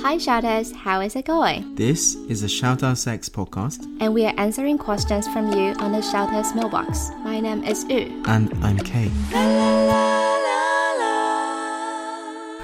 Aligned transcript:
Hi, 0.00 0.16
shouters. 0.16 0.72
How 0.72 1.02
is 1.02 1.14
it 1.14 1.26
going? 1.26 1.74
This 1.74 2.14
is 2.30 2.42
a 2.42 2.48
Shout 2.48 2.82
Out 2.82 2.96
Sex 2.96 3.28
podcast, 3.28 3.84
And 4.00 4.14
we 4.14 4.24
are 4.24 4.32
answering 4.38 4.78
questions 4.78 5.28
from 5.28 5.52
you 5.52 5.74
on 5.74 5.92
the 5.92 6.00
shouters 6.00 6.54
mailbox. 6.54 7.10
My 7.22 7.38
name 7.38 7.64
is 7.64 7.84
Yu. 7.90 8.22
and 8.26 8.50
I'm 8.64 8.78
Kei. 8.78 9.10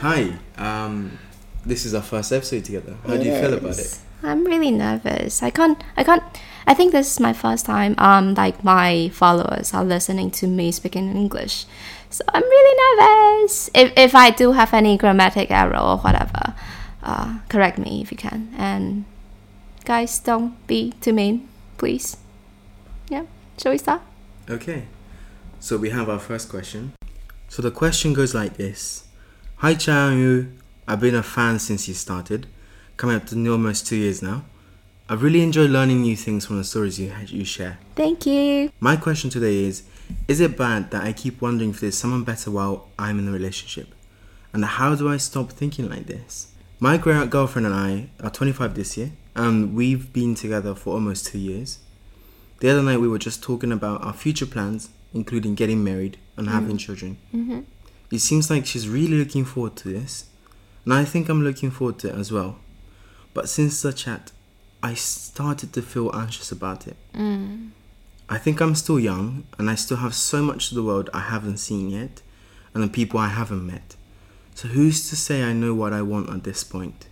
Hi, 0.01 0.33
um, 0.57 1.19
this 1.67 1.85
is 1.85 1.95
our 1.95 2.01
first 2.01 2.33
episode 2.33 2.65
together. 2.65 2.97
How 3.07 3.19
do 3.19 3.25
you 3.25 3.39
feel 3.39 3.53
about 3.53 3.79
it? 3.79 3.99
I'm 4.23 4.45
really 4.45 4.71
nervous. 4.71 5.43
I 5.43 5.51
can't. 5.51 5.85
I 5.99 6.05
can't. 6.05 6.22
I 6.67 6.75
think 6.75 6.93
this 6.93 7.11
is 7.11 7.21
my 7.21 7.33
first 7.33 7.67
time. 7.67 7.95
Um, 7.99 8.35
like 8.35 8.63
my 8.65 9.11
followers 9.13 9.75
are 9.75 9.85
listening 9.85 10.31
to 10.33 10.47
me 10.47 10.73
speaking 10.73 11.11
in 11.11 11.17
English, 11.17 11.67
so 12.11 12.25
I'm 12.29 12.43
really 12.43 12.77
nervous. 12.85 13.71
If 13.75 13.93
if 13.97 14.15
I 14.15 14.31
do 14.31 14.53
have 14.53 14.73
any 14.73 14.97
grammatic 14.97 15.51
error 15.51 15.79
or 15.79 15.99
whatever, 15.99 16.55
uh, 17.03 17.39
correct 17.49 17.79
me 17.79 18.03
if 18.03 18.11
you 18.13 18.19
can. 18.19 18.55
And 18.57 19.05
guys, 19.85 20.19
don't 20.19 20.55
be 20.67 20.93
too 21.01 21.13
mean, 21.13 21.49
please. 21.79 22.17
Yeah. 23.09 23.25
Shall 23.59 23.73
we 23.73 23.79
start? 23.79 24.03
Okay, 24.49 24.87
so 25.61 25.77
we 25.77 25.91
have 25.91 26.09
our 26.09 26.19
first 26.19 26.49
question. 26.49 26.93
So 27.49 27.63
the 27.63 27.71
question 27.71 28.13
goes 28.15 28.35
like 28.35 28.57
this 28.57 29.05
Hi, 29.57 29.75
Chang 29.75 30.19
Yu. 30.19 30.53
I've 30.89 31.01
been 31.01 31.15
a 31.15 31.23
fan 31.23 31.59
since 31.59 31.87
you 31.87 31.95
started, 31.95 32.47
coming 32.97 33.15
up 33.15 33.27
to 33.27 33.53
almost 33.53 33.87
two 33.87 33.97
years 33.97 34.21
now. 34.21 34.45
I've 35.13 35.23
really 35.23 35.43
enjoyed 35.43 35.69
learning 35.69 36.01
new 36.01 36.17
things 36.17 36.47
from 36.47 36.57
the 36.57 36.65
stories 36.65 36.99
you, 36.99 37.13
you 37.27 37.45
share. 37.45 37.79
Thank 37.95 38.25
you. 38.25 38.73
My 38.81 38.97
question 38.97 39.29
today 39.29 39.65
is 39.65 39.83
Is 40.27 40.41
it 40.41 40.57
bad 40.57 40.91
that 40.91 41.05
I 41.05 41.13
keep 41.13 41.43
wondering 41.43 41.69
if 41.69 41.81
there's 41.81 41.99
someone 41.99 42.25
better 42.25 42.51
while 42.51 42.89
I'm 42.99 43.19
in 43.19 43.29
a 43.29 43.31
relationship? 43.31 43.89
And 44.55 44.65
how 44.65 44.95
do 44.95 45.11
I 45.11 45.19
stop 45.19 45.53
thinking 45.53 45.91
like 45.91 46.07
this? 46.07 46.55
My 46.81 46.97
gr- 46.97 47.27
girlfriend 47.27 47.67
and 47.67 47.75
I 47.75 48.09
are 48.25 48.31
25 48.31 48.75
this 48.75 48.97
year, 48.97 49.13
and 49.37 49.75
we've 49.75 50.15
been 50.15 50.35
together 50.35 50.75
for 50.75 50.95
almost 50.95 51.27
two 51.27 51.39
years. 51.39 51.81
The 52.61 52.71
other 52.71 52.83
night, 52.83 53.03
we 53.03 53.09
were 53.09 53.19
just 53.19 53.43
talking 53.43 53.71
about 53.71 54.03
our 54.03 54.15
future 54.15 54.47
plans, 54.47 54.89
including 55.13 55.57
getting 55.57 55.85
married 55.85 56.17
and 56.39 56.49
having 56.49 56.69
mm-hmm. 56.69 56.77
children. 56.79 57.19
Mm-hmm. 57.35 57.61
It 58.11 58.21
seems 58.21 58.49
like 58.49 58.65
she's 58.65 58.89
really 58.89 59.19
looking 59.19 59.45
forward 59.45 59.77
to 59.77 59.91
this, 59.91 60.31
and 60.87 60.95
I 60.95 61.05
think 61.05 61.29
I'm 61.29 61.45
looking 61.45 61.71
forward 61.71 61.99
to 61.99 62.09
it 62.09 62.15
as 62.15 62.33
well. 62.33 62.61
But 63.35 63.51
since 63.51 63.83
the 63.83 63.93
chat, 63.93 64.33
I 64.83 64.95
started 64.95 65.73
to 65.75 65.83
feel 65.83 66.11
anxious 66.15 66.51
about 66.51 66.89
it. 66.89 66.97
Mm. 67.15 67.71
I 68.29 68.39
think 68.39 68.61
I'm 68.61 68.75
still 68.75 68.99
young 68.99 69.45
and 69.59 69.71
I 69.71 69.77
still 69.77 69.99
have 69.99 70.15
so 70.15 70.43
much 70.43 70.71
of 70.71 70.75
the 70.75 70.83
world 70.83 71.09
I 71.15 71.21
haven't 71.21 71.59
seen 71.59 71.91
yet 71.91 72.23
and 72.75 72.83
the 72.83 72.89
people 72.89 73.21
I 73.21 73.29
haven't 73.29 73.67
met. 73.67 73.95
So 74.55 74.69
who's 74.69 75.09
to 75.11 75.17
say 75.17 75.43
I 75.43 75.53
know 75.53 75.75
what 75.75 75.93
I 75.93 76.03
want 76.03 76.31
at 76.31 76.45
this 76.45 76.65
point? 76.65 77.07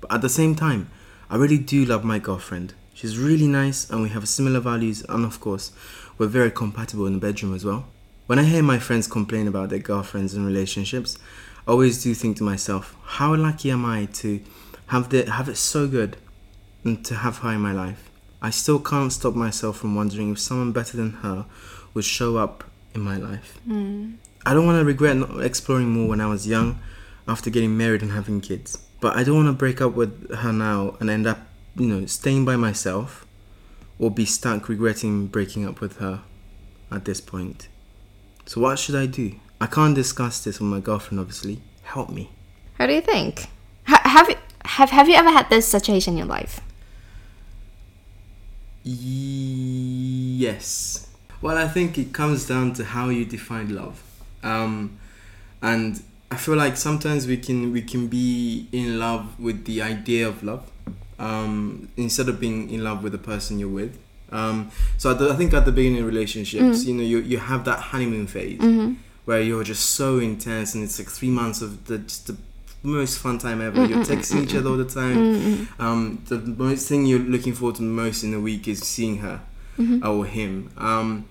But 0.00 0.12
at 0.12 0.20
the 0.20 0.28
same 0.28 0.54
time, 0.54 0.90
I 1.30 1.36
really 1.36 1.58
do 1.58 1.84
love 1.84 2.04
my 2.04 2.18
girlfriend. 2.18 2.74
She's 2.92 3.18
really 3.18 3.46
nice 3.46 3.88
and 3.88 4.02
we 4.02 4.10
have 4.10 4.28
similar 4.28 4.60
values 4.60 5.04
and 5.08 5.24
of 5.24 5.40
course, 5.40 5.72
we're 6.18 6.26
very 6.26 6.50
compatible 6.50 7.06
in 7.06 7.14
the 7.14 7.18
bedroom 7.18 7.54
as 7.54 7.64
well. 7.64 7.86
When 8.26 8.38
I 8.38 8.44
hear 8.44 8.62
my 8.62 8.78
friends 8.78 9.06
complain 9.06 9.48
about 9.48 9.70
their 9.70 9.78
girlfriends 9.78 10.34
and 10.34 10.46
relationships, 10.46 11.18
I 11.66 11.70
always 11.70 12.02
do 12.02 12.14
think 12.14 12.36
to 12.38 12.44
myself, 12.44 12.96
how 13.02 13.34
lucky 13.34 13.70
am 13.70 13.84
I 13.86 14.06
to 14.06 14.40
have 14.86 15.08
the 15.08 15.30
have 15.30 15.48
it 15.48 15.56
so 15.56 15.88
good 15.88 16.16
to 16.84 17.14
have 17.14 17.38
her 17.38 17.52
in 17.52 17.60
my 17.60 17.72
life. 17.72 18.10
I 18.40 18.50
still 18.50 18.80
can't 18.80 19.12
stop 19.12 19.34
myself 19.34 19.78
from 19.78 19.94
wondering 19.94 20.32
if 20.32 20.38
someone 20.38 20.72
better 20.72 20.96
than 20.96 21.12
her 21.22 21.46
would 21.94 22.04
show 22.04 22.36
up 22.36 22.64
in 22.94 23.00
my 23.00 23.16
life. 23.16 23.58
Hmm. 23.64 24.14
I 24.44 24.54
don't 24.54 24.66
want 24.66 24.80
to 24.80 24.84
regret 24.84 25.16
not 25.16 25.44
exploring 25.44 25.90
more 25.90 26.08
when 26.08 26.20
I 26.20 26.26
was 26.26 26.46
young 26.46 26.80
after 27.28 27.50
getting 27.50 27.76
married 27.76 28.02
and 28.02 28.12
having 28.12 28.40
kids. 28.40 28.78
But 29.00 29.16
I 29.16 29.22
don't 29.22 29.36
want 29.36 29.48
to 29.48 29.52
break 29.52 29.80
up 29.80 29.94
with 29.94 30.34
her 30.34 30.52
now 30.52 30.96
and 30.98 31.08
end 31.08 31.26
up, 31.26 31.38
you 31.76 31.86
know, 31.86 32.06
staying 32.06 32.44
by 32.44 32.56
myself 32.56 33.26
or 33.98 34.10
be 34.10 34.24
stuck 34.24 34.68
regretting 34.68 35.28
breaking 35.28 35.66
up 35.66 35.80
with 35.80 35.98
her 35.98 36.22
at 36.90 37.04
this 37.04 37.20
point. 37.20 37.68
So 38.46 38.60
what 38.60 38.78
should 38.78 38.96
I 38.96 39.06
do? 39.06 39.36
I 39.60 39.66
can't 39.66 39.94
discuss 39.94 40.42
this 40.42 40.58
with 40.58 40.68
my 40.68 40.80
girlfriend 40.80 41.20
obviously. 41.20 41.62
Help 41.82 42.10
me. 42.10 42.30
How 42.74 42.86
do 42.86 42.94
you 42.94 43.00
think? 43.00 43.46
Ha- 43.86 44.02
have 44.04 44.36
have 44.64 44.90
have 44.90 45.08
you 45.08 45.14
ever 45.14 45.30
had 45.30 45.48
this 45.50 45.68
situation 45.68 46.14
in 46.14 46.18
your 46.18 46.26
life? 46.26 46.60
Yes. 50.44 51.08
Well, 51.40 51.58
I 51.58 51.66
think 51.68 51.98
it 51.98 52.12
comes 52.12 52.46
down 52.46 52.72
to 52.74 52.84
how 52.84 53.08
you 53.08 53.24
define 53.24 53.74
love, 53.74 54.00
um, 54.42 54.98
and 55.60 56.00
I 56.30 56.36
feel 56.36 56.54
like 56.56 56.76
sometimes 56.76 57.26
we 57.26 57.36
can 57.36 57.72
we 57.72 57.82
can 57.82 58.06
be 58.06 58.68
in 58.72 58.98
love 58.98 59.38
with 59.40 59.64
the 59.64 59.82
idea 59.82 60.28
of 60.28 60.42
love, 60.44 60.70
um, 61.18 61.88
instead 61.96 62.28
of 62.28 62.38
being 62.38 62.70
in 62.70 62.84
love 62.84 63.02
with 63.02 63.12
the 63.12 63.18
person 63.18 63.58
you're 63.58 63.68
with. 63.68 63.98
Um, 64.30 64.70
so 64.98 65.12
the, 65.14 65.30
I 65.32 65.36
think 65.36 65.52
at 65.52 65.64
the 65.64 65.72
beginning 65.72 66.00
of 66.00 66.06
relationships, 66.06 66.84
you 66.84 66.94
know, 66.94 67.02
you 67.02 67.18
you 67.18 67.38
have 67.38 67.64
that 67.64 67.80
honeymoon 67.80 68.26
phase 68.28 68.60
where 69.24 69.40
you're 69.42 69.64
just 69.64 69.90
so 69.90 70.18
intense, 70.20 70.74
and 70.74 70.82
it's 70.84 70.98
like 70.98 71.08
three 71.08 71.30
months 71.30 71.60
of 71.60 71.86
the 71.86 71.98
just 71.98 72.28
the 72.28 72.36
most 72.82 73.18
fun 73.18 73.38
time 73.38 73.60
ever. 73.60 73.84
You're 73.86 74.04
texting 74.04 74.42
each 74.42 74.54
other 74.54 74.70
all 74.70 74.76
the 74.76 74.84
time. 74.84 75.68
Um, 75.78 76.22
the 76.26 76.38
most 76.38 76.88
thing 76.88 77.06
you're 77.06 77.18
looking 77.18 77.54
forward 77.54 77.76
to 77.76 77.82
most 77.82 78.24
in 78.24 78.34
a 78.34 78.40
week 78.40 78.68
is 78.68 78.80
seeing 78.80 79.18
her 79.18 79.40
or 80.04 80.24
him. 80.26 80.70
Um, 80.76 81.26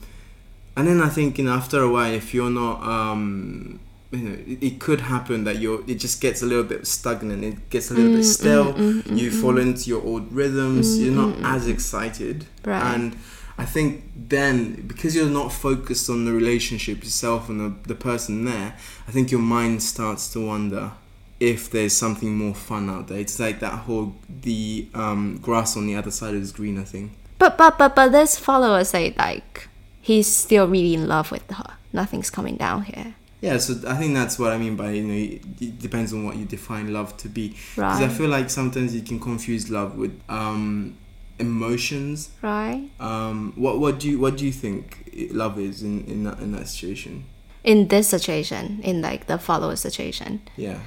and 0.78 0.88
then 0.88 1.02
I 1.02 1.10
think 1.10 1.38
you 1.38 1.46
know 1.46 1.54
after 1.54 1.82
a 1.82 1.92
while, 1.92 2.12
if 2.14 2.34
you're 2.34 2.50
not, 2.50 2.82
um, 2.82 3.80
you 4.12 4.20
know, 4.20 4.38
it, 4.48 4.64
it 4.64 4.80
could 4.80 5.02
happen 5.02 5.44
that 5.44 5.58
you're. 5.58 5.82
It 5.88 5.96
just 5.96 6.22
gets 6.22 6.42
a 6.42 6.46
little 6.46 6.64
bit 6.64 6.88
stagnant. 6.88 7.44
It 7.44 7.70
gets 7.70 7.92
a 7.92 7.94
little 7.94 8.16
bit 8.16 8.24
stale. 8.24 8.78
you 8.80 9.32
fall 9.32 9.58
into 9.58 9.90
your 9.90 10.02
old 10.04 10.32
rhythms. 10.32 10.98
You're 11.00 11.14
not 11.14 11.36
as 11.44 11.68
excited. 11.68 12.46
Right. 12.64 12.82
And 12.82 13.18
I 13.58 13.66
think 13.66 14.12
then 14.16 14.88
because 14.88 15.16
you're 15.16 15.30
not 15.30 15.52
focused 15.52 16.10
on 16.10 16.26
the 16.26 16.32
relationship 16.32 17.04
yourself 17.04 17.50
and 17.50 17.60
the, 17.60 17.88
the 17.90 17.96
person 17.96 18.46
there, 18.46 18.76
I 19.08 19.12
think 19.12 19.30
your 19.30 19.42
mind 19.42 19.84
starts 19.84 20.32
to 20.34 20.46
wonder 20.46 20.94
if 21.42 21.72
there's 21.72 21.98
something 21.98 22.36
more 22.36 22.54
fun 22.54 22.88
out 22.88 23.08
there. 23.08 23.18
It's 23.18 23.40
like 23.40 23.60
that 23.62 23.74
whole 23.74 24.14
the 24.30 24.88
um, 24.94 25.40
grass 25.42 25.76
on 25.76 25.88
the 25.88 25.96
other 25.96 26.12
side 26.12 26.36
is 26.36 26.52
greener 26.52 26.84
thing. 26.84 27.16
But 27.40 27.58
but 27.58 27.80
but 27.80 27.96
but 27.96 28.12
this 28.12 28.38
follower 28.38 28.84
say 28.84 29.16
like 29.18 29.68
he's 30.00 30.28
still 30.28 30.68
really 30.68 30.94
in 30.94 31.08
love 31.08 31.32
with 31.32 31.50
her. 31.50 31.78
Nothing's 31.92 32.30
coming 32.30 32.58
down 32.58 32.84
here. 32.84 33.16
Yeah, 33.42 33.58
so 33.58 33.74
I 33.90 33.96
think 33.96 34.14
that's 34.14 34.38
what 34.38 34.52
I 34.52 34.60
mean 34.60 34.76
by 34.76 34.92
you 34.92 35.04
know 35.04 35.16
it, 35.16 35.80
depends 35.80 36.14
on 36.14 36.24
what 36.26 36.36
you 36.36 36.46
define 36.46 36.94
love 36.94 37.18
to 37.18 37.28
be. 37.28 37.58
Right. 37.76 37.98
Because 37.98 38.02
I 38.02 38.16
feel 38.16 38.30
like 38.30 38.52
sometimes 38.52 38.94
you 38.94 39.02
can 39.02 39.20
confuse 39.20 39.72
love 39.72 39.98
with 39.98 40.22
um, 40.30 40.96
emotions. 41.40 42.30
Right? 42.44 42.88
Um, 43.00 43.54
what 43.56 43.80
what 43.80 44.00
do 44.00 44.12
you 44.12 44.20
what 44.20 44.38
do 44.38 44.46
you 44.46 44.52
think 44.52 45.10
love 45.32 45.60
is 45.60 45.82
in 45.82 46.06
in 46.06 46.24
that 46.26 46.40
in 46.40 46.52
that 46.52 46.68
situation? 46.68 47.26
In 47.64 47.88
this 47.88 48.08
situation, 48.08 48.80
in 48.84 49.02
like 49.02 49.26
the 49.26 49.40
follower 49.40 49.76
situation. 49.76 50.42
Yeah. 50.56 50.78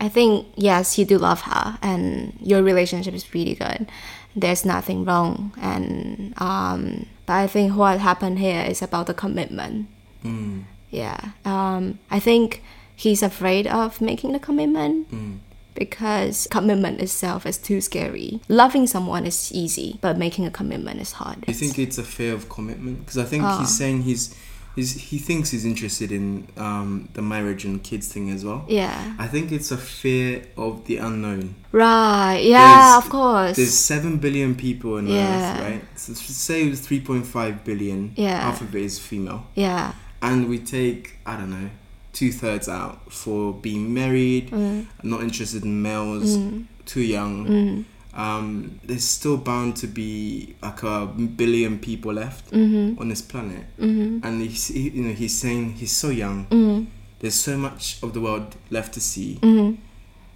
I 0.00 0.08
think 0.08 0.46
yes, 0.56 0.98
you 0.98 1.04
do 1.04 1.18
love 1.18 1.42
her 1.42 1.78
and 1.82 2.32
your 2.40 2.62
relationship 2.62 3.14
is 3.14 3.32
really 3.34 3.54
good. 3.54 3.88
There's 4.36 4.64
nothing 4.64 5.04
wrong 5.04 5.52
and 5.60 6.34
um 6.40 7.06
but 7.26 7.34
I 7.34 7.46
think 7.46 7.76
what 7.76 7.98
happened 8.00 8.38
here 8.38 8.62
is 8.62 8.82
about 8.82 9.06
the 9.06 9.14
commitment. 9.14 9.88
Mm. 10.24 10.64
Yeah. 10.90 11.20
Um 11.44 11.98
I 12.10 12.20
think 12.20 12.62
he's 12.94 13.22
afraid 13.22 13.66
of 13.66 14.00
making 14.00 14.32
the 14.32 14.38
commitment. 14.38 15.10
Mm. 15.10 15.38
Because 15.74 16.46
commitment 16.50 17.00
itself 17.00 17.46
is 17.46 17.56
too 17.56 17.80
scary. 17.80 18.40
Loving 18.48 18.86
someone 18.86 19.24
is 19.24 19.50
easy, 19.52 19.98
but 20.02 20.18
making 20.18 20.44
a 20.44 20.50
commitment 20.50 21.00
is 21.00 21.12
hard. 21.12 21.40
Do 21.40 21.46
you 21.52 21.54
think 21.54 21.78
it's 21.78 21.96
a 21.96 22.02
fear 22.02 22.34
of 22.34 22.48
commitment? 22.48 23.00
Because 23.00 23.16
I 23.16 23.24
think 23.24 23.44
Ah. 23.44 23.60
he's 23.60 23.74
saying 23.78 24.02
he's, 24.02 24.34
he's 24.76 24.92
he 25.10 25.18
thinks 25.18 25.50
he's 25.50 25.64
interested 25.64 26.10
in 26.12 26.46
um, 26.56 27.08
the 27.14 27.22
marriage 27.22 27.64
and 27.64 27.82
kids 27.82 28.12
thing 28.12 28.30
as 28.30 28.44
well. 28.44 28.64
Yeah. 28.68 29.14
I 29.18 29.26
think 29.26 29.52
it's 29.52 29.70
a 29.70 29.76
fear 29.76 30.42
of 30.56 30.84
the 30.86 30.96
unknown. 30.98 31.54
Right. 31.72 32.40
Yeah, 32.42 32.58
There's- 32.74 33.04
of 33.04 33.10
course. 33.10 33.56
There's 33.56 33.74
seven 33.74 34.18
billion 34.18 34.54
people 34.54 34.94
on 34.98 35.06
Yeah. 35.06 35.54
Earth, 35.54 35.60
right? 35.62 35.82
So 35.96 36.12
say 36.14 36.66
it 36.66 36.70
was 36.70 36.80
three 36.80 37.00
point 37.00 37.26
five 37.26 37.64
billion. 37.64 38.12
Yeah. 38.16 38.40
Half 38.42 38.60
of 38.62 38.74
it 38.74 38.82
is 38.82 38.98
female, 38.98 39.46
Yeah. 39.54 39.92
and 40.22 40.48
we 40.48 40.58
take 40.58 41.18
I 41.26 41.36
don't 41.36 41.50
know 41.50 41.70
two 42.12 42.32
thirds 42.32 42.68
out 42.68 43.12
for 43.12 43.52
being 43.54 43.94
married, 43.94 44.50
Mm. 44.50 44.86
not 45.04 45.22
interested 45.22 45.62
in 45.64 45.80
males, 45.80 46.36
too 46.84 47.02
young. 47.02 47.46
Mm. 47.46 47.84
Um, 48.14 48.80
there's 48.84 49.04
still 49.04 49.36
bound 49.36 49.76
to 49.76 49.86
be 49.86 50.56
like 50.62 50.82
a 50.82 51.06
billion 51.06 51.78
people 51.78 52.12
left 52.12 52.50
Mm-hmm. 52.50 53.00
on 53.00 53.08
this 53.08 53.22
planet, 53.22 53.64
Mm-hmm. 53.78 54.26
and 54.26 54.42
he's 54.42 54.66
he, 54.68 54.90
you 54.90 55.02
know 55.02 55.12
he's 55.12 55.38
saying 55.38 55.74
he's 55.74 55.92
so 55.94 56.08
young. 56.10 56.46
Mm-hmm. 56.46 56.84
There's 57.20 57.34
so 57.36 57.56
much 57.56 58.02
of 58.02 58.12
the 58.14 58.20
world 58.20 58.56
left 58.70 58.94
to 58.94 59.00
see. 59.00 59.38
Mm-hmm. 59.42 59.80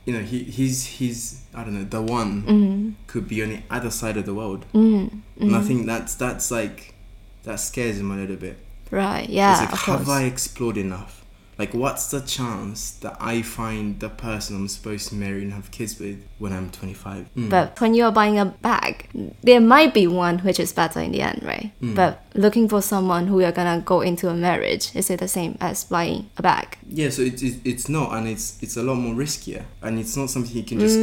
You 0.06 0.12
know 0.12 0.20
he 0.20 0.44
he's 0.44 0.84
he's 0.86 1.42
I 1.54 1.64
don't 1.64 1.74
know 1.74 1.84
the 1.84 2.02
one 2.02 2.42
Mm-hmm. 2.42 2.90
could 3.06 3.26
be 3.26 3.42
on 3.42 3.48
the 3.50 3.60
other 3.70 3.90
side 3.90 4.16
of 4.16 4.24
the 4.26 4.34
world, 4.34 4.66
Mm-hmm. 4.74 5.42
and 5.42 5.56
I 5.56 5.60
think 5.62 5.86
that's 5.86 6.14
that's 6.14 6.50
like 6.50 6.94
that 7.42 7.58
scares 7.58 7.98
him 7.98 8.10
a 8.12 8.16
little 8.16 8.36
bit. 8.36 8.56
Right. 8.90 9.28
Yeah. 9.28 9.52
it's 9.52 9.60
like 9.62 9.72
of 9.72 9.78
have 9.80 9.96
course. 10.04 10.08
I 10.10 10.24
explored 10.24 10.76
enough? 10.76 11.23
Like, 11.58 11.72
what's 11.74 12.10
the 12.10 12.20
chance 12.20 12.92
that 12.98 13.16
I 13.20 13.42
find 13.42 14.00
the 14.00 14.08
person 14.08 14.56
I'm 14.56 14.68
supposed 14.68 15.08
to 15.10 15.14
marry 15.14 15.42
and 15.42 15.52
have 15.52 15.70
kids 15.70 15.98
with 15.98 16.24
when 16.38 16.52
I'm 16.52 16.70
25? 16.70 17.28
Mm. 17.36 17.50
But 17.50 17.80
when 17.80 17.94
you're 17.94 18.10
buying 18.10 18.38
a 18.38 18.46
bag, 18.46 19.08
there 19.42 19.60
might 19.60 19.94
be 19.94 20.06
one 20.06 20.40
which 20.40 20.58
is 20.58 20.72
better 20.72 21.00
in 21.00 21.12
the 21.12 21.22
end, 21.22 21.42
right? 21.42 21.70
But 21.80 22.24
looking 22.34 22.68
for 22.68 22.82
someone 22.82 23.26
who 23.28 23.40
you're 23.40 23.52
gonna 23.52 23.80
go 23.84 24.00
into 24.00 24.28
a 24.28 24.34
marriage, 24.34 24.94
is 24.96 25.10
it 25.10 25.20
the 25.20 25.28
same 25.28 25.56
as 25.60 25.84
buying 25.84 26.30
a 26.36 26.42
bag? 26.42 26.76
Yeah, 26.88 27.10
so 27.10 27.22
it's 27.22 27.42
it, 27.42 27.60
it's 27.64 27.88
not, 27.88 28.16
and 28.16 28.26
it's 28.26 28.60
it's 28.62 28.76
a 28.76 28.82
lot 28.82 28.96
more 28.96 29.14
riskier, 29.14 29.64
and 29.82 29.98
it's 29.98 30.16
not 30.16 30.30
something 30.30 30.54
you 30.56 30.64
can 30.64 30.80
just 30.80 30.98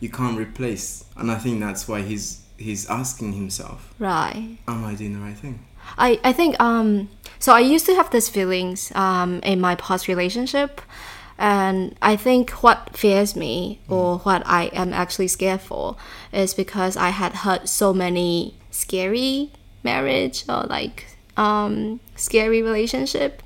you 0.00 0.10
can't 0.10 0.38
replace. 0.38 1.04
And 1.16 1.30
I 1.30 1.36
think 1.36 1.60
that's 1.60 1.88
why 1.88 2.02
he's 2.02 2.42
he's 2.58 2.88
asking 2.88 3.32
himself, 3.32 3.94
Right. 3.98 4.58
"Am 4.68 4.84
I 4.84 4.94
doing 4.94 5.14
the 5.14 5.20
right 5.20 5.36
thing?" 5.36 5.64
I, 5.98 6.18
I 6.24 6.32
think 6.32 6.58
um 6.60 7.08
so 7.38 7.52
I 7.52 7.60
used 7.60 7.86
to 7.86 7.94
have 7.94 8.10
these 8.10 8.28
feelings 8.28 8.92
um 8.94 9.40
in 9.42 9.60
my 9.60 9.74
past 9.76 10.08
relationship 10.08 10.80
and 11.38 11.94
I 12.00 12.16
think 12.16 12.50
what 12.62 12.96
fears 12.96 13.36
me 13.36 13.80
or 13.88 14.18
what 14.20 14.42
I 14.46 14.66
am 14.72 14.92
actually 14.92 15.28
scared 15.28 15.60
for 15.60 15.96
is 16.32 16.54
because 16.54 16.96
I 16.96 17.10
had 17.10 17.32
heard 17.44 17.68
so 17.68 17.92
many 17.92 18.54
scary 18.70 19.50
marriage 19.82 20.44
or 20.48 20.62
like 20.64 21.04
um 21.36 22.00
scary 22.16 22.62
relationship. 22.62 23.42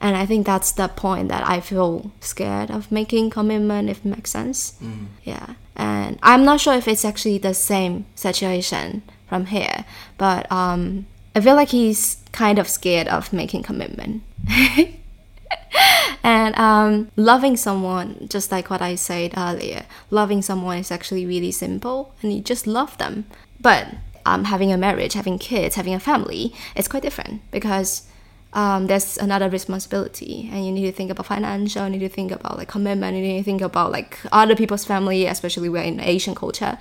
And 0.00 0.16
I 0.16 0.26
think 0.26 0.46
that's 0.46 0.72
the 0.72 0.88
point 0.88 1.28
that 1.28 1.48
I 1.48 1.60
feel 1.60 2.10
scared 2.18 2.72
of 2.72 2.90
making 2.90 3.30
commitment 3.30 3.88
if 3.88 3.98
it 3.98 4.04
makes 4.04 4.30
sense. 4.32 4.74
Yeah. 5.22 5.54
And 5.76 6.18
I'm 6.24 6.44
not 6.44 6.60
sure 6.60 6.74
if 6.74 6.88
it's 6.88 7.04
actually 7.04 7.38
the 7.38 7.54
same 7.54 8.04
situation 8.16 9.02
from 9.28 9.46
here 9.46 9.84
but 10.18 10.50
um 10.52 11.06
I 11.34 11.40
feel 11.40 11.54
like 11.54 11.70
he's 11.70 12.18
kind 12.32 12.58
of 12.58 12.68
scared 12.68 13.08
of 13.08 13.32
making 13.32 13.62
commitment. 13.62 14.22
and 16.22 16.58
um, 16.58 17.10
loving 17.16 17.56
someone, 17.56 18.28
just 18.28 18.52
like 18.52 18.70
what 18.70 18.82
I 18.82 18.94
said 18.94 19.34
earlier, 19.36 19.84
loving 20.10 20.42
someone 20.42 20.78
is 20.78 20.90
actually 20.90 21.26
really 21.26 21.52
simple 21.52 22.14
and 22.22 22.32
you 22.32 22.40
just 22.40 22.66
love 22.66 22.96
them. 22.98 23.26
But 23.60 23.88
um, 24.26 24.44
having 24.44 24.72
a 24.72 24.76
marriage, 24.76 25.14
having 25.14 25.38
kids, 25.38 25.76
having 25.76 25.94
a 25.94 26.00
family, 26.00 26.54
it's 26.76 26.88
quite 26.88 27.02
different 27.02 27.42
because 27.50 28.06
um, 28.52 28.86
there's 28.86 29.16
another 29.16 29.48
responsibility 29.48 30.50
and 30.52 30.66
you 30.66 30.72
need 30.72 30.84
to 30.84 30.92
think 30.92 31.10
about 31.10 31.26
financial, 31.26 31.84
you 31.84 31.90
need 31.90 32.00
to 32.00 32.08
think 32.08 32.30
about 32.30 32.58
like 32.58 32.68
commitment, 32.68 33.16
you 33.16 33.22
need 33.22 33.38
to 33.38 33.44
think 33.44 33.62
about 33.62 33.90
like 33.90 34.18
other 34.30 34.54
people's 34.54 34.84
family, 34.84 35.26
especially 35.26 35.68
we're 35.68 35.82
in 35.82 36.00
Asian 36.00 36.34
culture. 36.34 36.78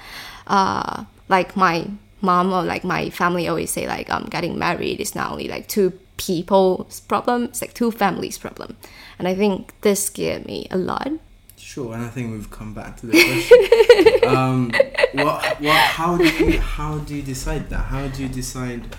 Uh, 0.47 1.05
like 1.29 1.55
my 1.55 1.87
mom 2.21 2.53
or 2.53 2.63
like 2.63 2.83
my 2.83 3.09
family 3.09 3.47
always 3.47 3.71
say 3.71 3.87
like 3.87 4.09
um 4.09 4.27
getting 4.29 4.57
married 4.59 4.99
is 4.99 5.15
not 5.15 5.31
only 5.31 5.47
like 5.47 5.67
two 5.67 5.91
people's 6.17 6.99
problem, 7.01 7.45
it's 7.45 7.61
like 7.61 7.73
two 7.73 7.89
families' 7.91 8.37
problem. 8.37 8.77
And 9.17 9.27
I 9.27 9.33
think 9.35 9.73
this 9.81 10.05
scared 10.05 10.45
me 10.45 10.67
a 10.69 10.77
lot. 10.77 11.09
Sure, 11.57 11.93
and 11.93 12.03
I 12.03 12.09
think 12.09 12.31
we've 12.31 12.51
come 12.51 12.73
back 12.73 12.97
to 12.97 13.07
the 13.07 13.13
question. 13.13 14.29
um, 14.35 14.71
what, 15.13 15.59
what, 15.61 15.77
how 15.77 16.17
do 16.17 16.23
you, 16.25 16.59
how 16.59 16.97
do 16.99 17.15
you 17.15 17.21
decide 17.23 17.69
that? 17.69 17.85
How 17.85 18.07
do 18.07 18.21
you 18.23 18.29
decide 18.29 18.95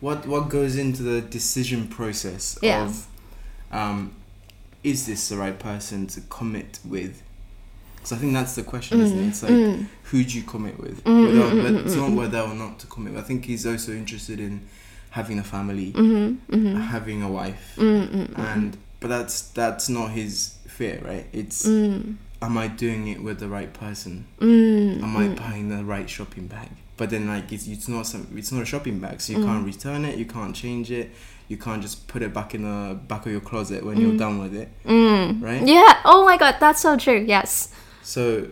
what, 0.00 0.26
what 0.26 0.48
goes 0.48 0.76
into 0.76 1.02
the 1.02 1.20
decision 1.20 1.88
process 1.88 2.58
Yeah. 2.62 2.84
of, 2.84 3.06
um, 3.72 4.14
is 4.82 5.06
this 5.06 5.28
the 5.30 5.36
right 5.36 5.58
person 5.58 6.06
to 6.08 6.20
commit 6.22 6.78
with? 6.84 7.22
Because 8.04 8.18
I 8.18 8.20
think 8.20 8.34
that's 8.34 8.54
the 8.54 8.62
question, 8.62 9.00
isn't 9.00 9.18
it? 9.18 9.28
It's 9.28 9.42
like, 9.42 9.52
mm. 9.52 9.86
who 10.02 10.22
do 10.24 10.36
you 10.36 10.42
commit 10.42 10.78
with? 10.78 11.02
Mm, 11.04 11.24
whether, 11.24 11.54
mm, 11.56 11.62
but 11.62 11.86
it's 11.86 11.94
not 11.94 12.10
whether 12.10 12.40
or 12.40 12.54
not 12.54 12.78
to 12.80 12.86
commit. 12.86 13.16
I 13.16 13.22
think 13.22 13.46
he's 13.46 13.66
also 13.66 13.92
interested 13.92 14.40
in 14.40 14.60
having 15.08 15.38
a 15.38 15.42
family, 15.42 15.92
mm-hmm, 15.92 16.54
mm-hmm. 16.54 16.76
having 16.76 17.22
a 17.22 17.30
wife, 17.30 17.78
and 17.78 18.76
but 19.00 19.08
that's 19.08 19.48
that's 19.52 19.88
not 19.88 20.10
his 20.10 20.58
fear, 20.66 21.00
right? 21.02 21.26
It's 21.32 21.64
am 21.64 22.18
I 22.42 22.68
doing 22.68 23.08
it 23.08 23.22
with 23.22 23.40
the 23.40 23.48
right 23.48 23.72
person? 23.72 24.26
Am 24.38 25.16
I 25.16 25.28
buying 25.28 25.70
the 25.70 25.82
right 25.82 26.10
shopping 26.10 26.46
bag? 26.46 26.68
But 26.98 27.08
then 27.08 27.26
like 27.26 27.50
it's, 27.52 27.66
it's 27.66 27.88
not 27.88 28.06
some 28.06 28.28
it's 28.36 28.52
not 28.52 28.60
a 28.60 28.66
shopping 28.66 28.98
bag, 28.98 29.22
so 29.22 29.32
you 29.32 29.42
can't 29.42 29.64
return 29.64 30.04
it, 30.04 30.18
you 30.18 30.26
can't 30.26 30.54
change 30.54 30.90
it, 30.90 31.10
you 31.48 31.56
can't 31.56 31.80
just 31.80 32.06
put 32.06 32.20
it 32.20 32.34
back 32.34 32.54
in 32.54 32.64
the 32.64 32.96
back 32.96 33.24
of 33.24 33.32
your 33.32 33.40
closet 33.40 33.82
when 33.82 33.98
you're 33.98 34.18
done 34.18 34.40
with 34.40 34.54
it, 34.54 34.68
right? 34.84 35.66
Yeah, 35.66 36.02
oh 36.04 36.22
my 36.26 36.36
god, 36.36 36.56
that's 36.60 36.82
so 36.82 36.98
true, 36.98 37.24
yes. 37.26 37.74
So 38.04 38.48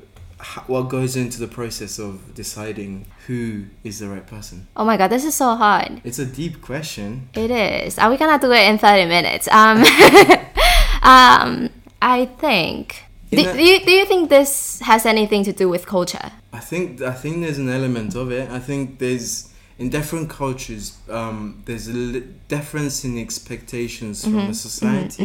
what 0.66 0.88
goes 0.88 1.14
into 1.14 1.38
the 1.38 1.46
process 1.46 1.98
of 1.98 2.34
deciding 2.34 3.06
who 3.26 3.66
is 3.84 4.00
the 4.00 4.08
right 4.08 4.26
person? 4.26 4.66
Oh 4.76 4.84
my 4.84 4.96
god, 4.96 5.08
this 5.08 5.24
is 5.24 5.34
so 5.34 5.54
hard. 5.54 6.00
It's 6.04 6.18
a 6.18 6.26
deep 6.26 6.60
question. 6.62 7.28
It 7.34 7.50
is. 7.50 7.98
Are 7.98 8.10
we 8.10 8.16
gonna 8.16 8.40
do 8.40 8.50
it 8.50 8.68
in 8.68 8.78
30 8.78 9.06
minutes? 9.06 9.46
Um, 9.48 9.78
um, 11.02 11.70
I 12.00 12.26
think. 12.38 13.04
Do, 13.30 13.38
a- 13.38 13.52
do, 13.52 13.62
you, 13.62 13.80
do 13.84 13.90
you 13.92 14.04
think 14.04 14.30
this 14.30 14.80
has 14.80 15.06
anything 15.06 15.44
to 15.44 15.52
do 15.52 15.68
with 15.68 15.86
culture? 15.86 16.32
I 16.52 16.58
think 16.60 17.00
I 17.00 17.12
think 17.12 17.42
there's 17.42 17.58
an 17.58 17.68
element 17.68 18.14
of 18.14 18.32
it. 18.32 18.50
I 18.50 18.58
think 18.58 18.98
there's 18.98 19.51
in 19.82 19.88
different 19.90 20.30
cultures 20.30 20.84
um, 21.10 21.38
there's 21.66 21.88
a 21.88 21.92
li- 21.92 22.26
difference 22.46 22.96
in 23.04 23.18
expectations 23.26 24.22
from 24.22 24.46
the 24.50 24.54
society, 24.68 25.22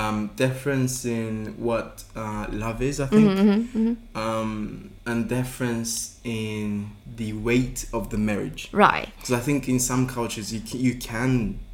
Um, 0.00 0.30
difference 0.46 0.94
in 1.20 1.54
what 1.68 2.02
uh, 2.16 2.46
love 2.50 2.78
is. 2.90 2.96
I 3.00 3.06
think, 3.06 3.98
Um, 4.26 4.90
and 5.06 5.28
difference 5.28 5.92
in 6.24 6.90
the 7.20 7.30
weight 7.48 7.78
of 7.92 8.02
the 8.12 8.18
marriage. 8.30 8.62
Right. 8.72 9.08
Because 9.16 9.34
I 9.40 9.42
think 9.48 9.68
in 9.68 9.78
some 9.90 10.02
cultures 10.18 10.46
you 10.54 10.60
can, 10.68 10.80
you 10.80 10.94
can 10.96 11.30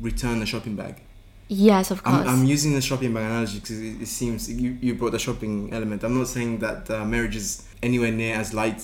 return 0.09 0.37
a 0.43 0.47
shopping 0.53 0.77
bag. 0.83 0.95
Yes, 1.49 1.91
of 1.91 1.99
course. 2.03 2.27
I'm, 2.27 2.43
I'm 2.43 2.45
using 2.45 2.73
the 2.75 2.83
shopping 2.83 3.13
bag 3.15 3.25
analogy 3.31 3.61
because 3.61 3.81
it, 3.81 4.03
it 4.03 4.11
seems 4.21 4.51
you, 4.51 4.77
you 4.83 4.95
brought 4.95 5.13
the 5.13 5.19
shopping 5.29 5.73
element. 5.73 5.99
I'm 6.05 6.17
not 6.19 6.29
saying 6.29 6.59
that 6.67 6.91
uh, 6.91 7.05
marriage 7.15 7.37
is 7.37 7.49
anywhere 7.83 8.13
near 8.13 8.35
as 8.43 8.53
light 8.53 8.81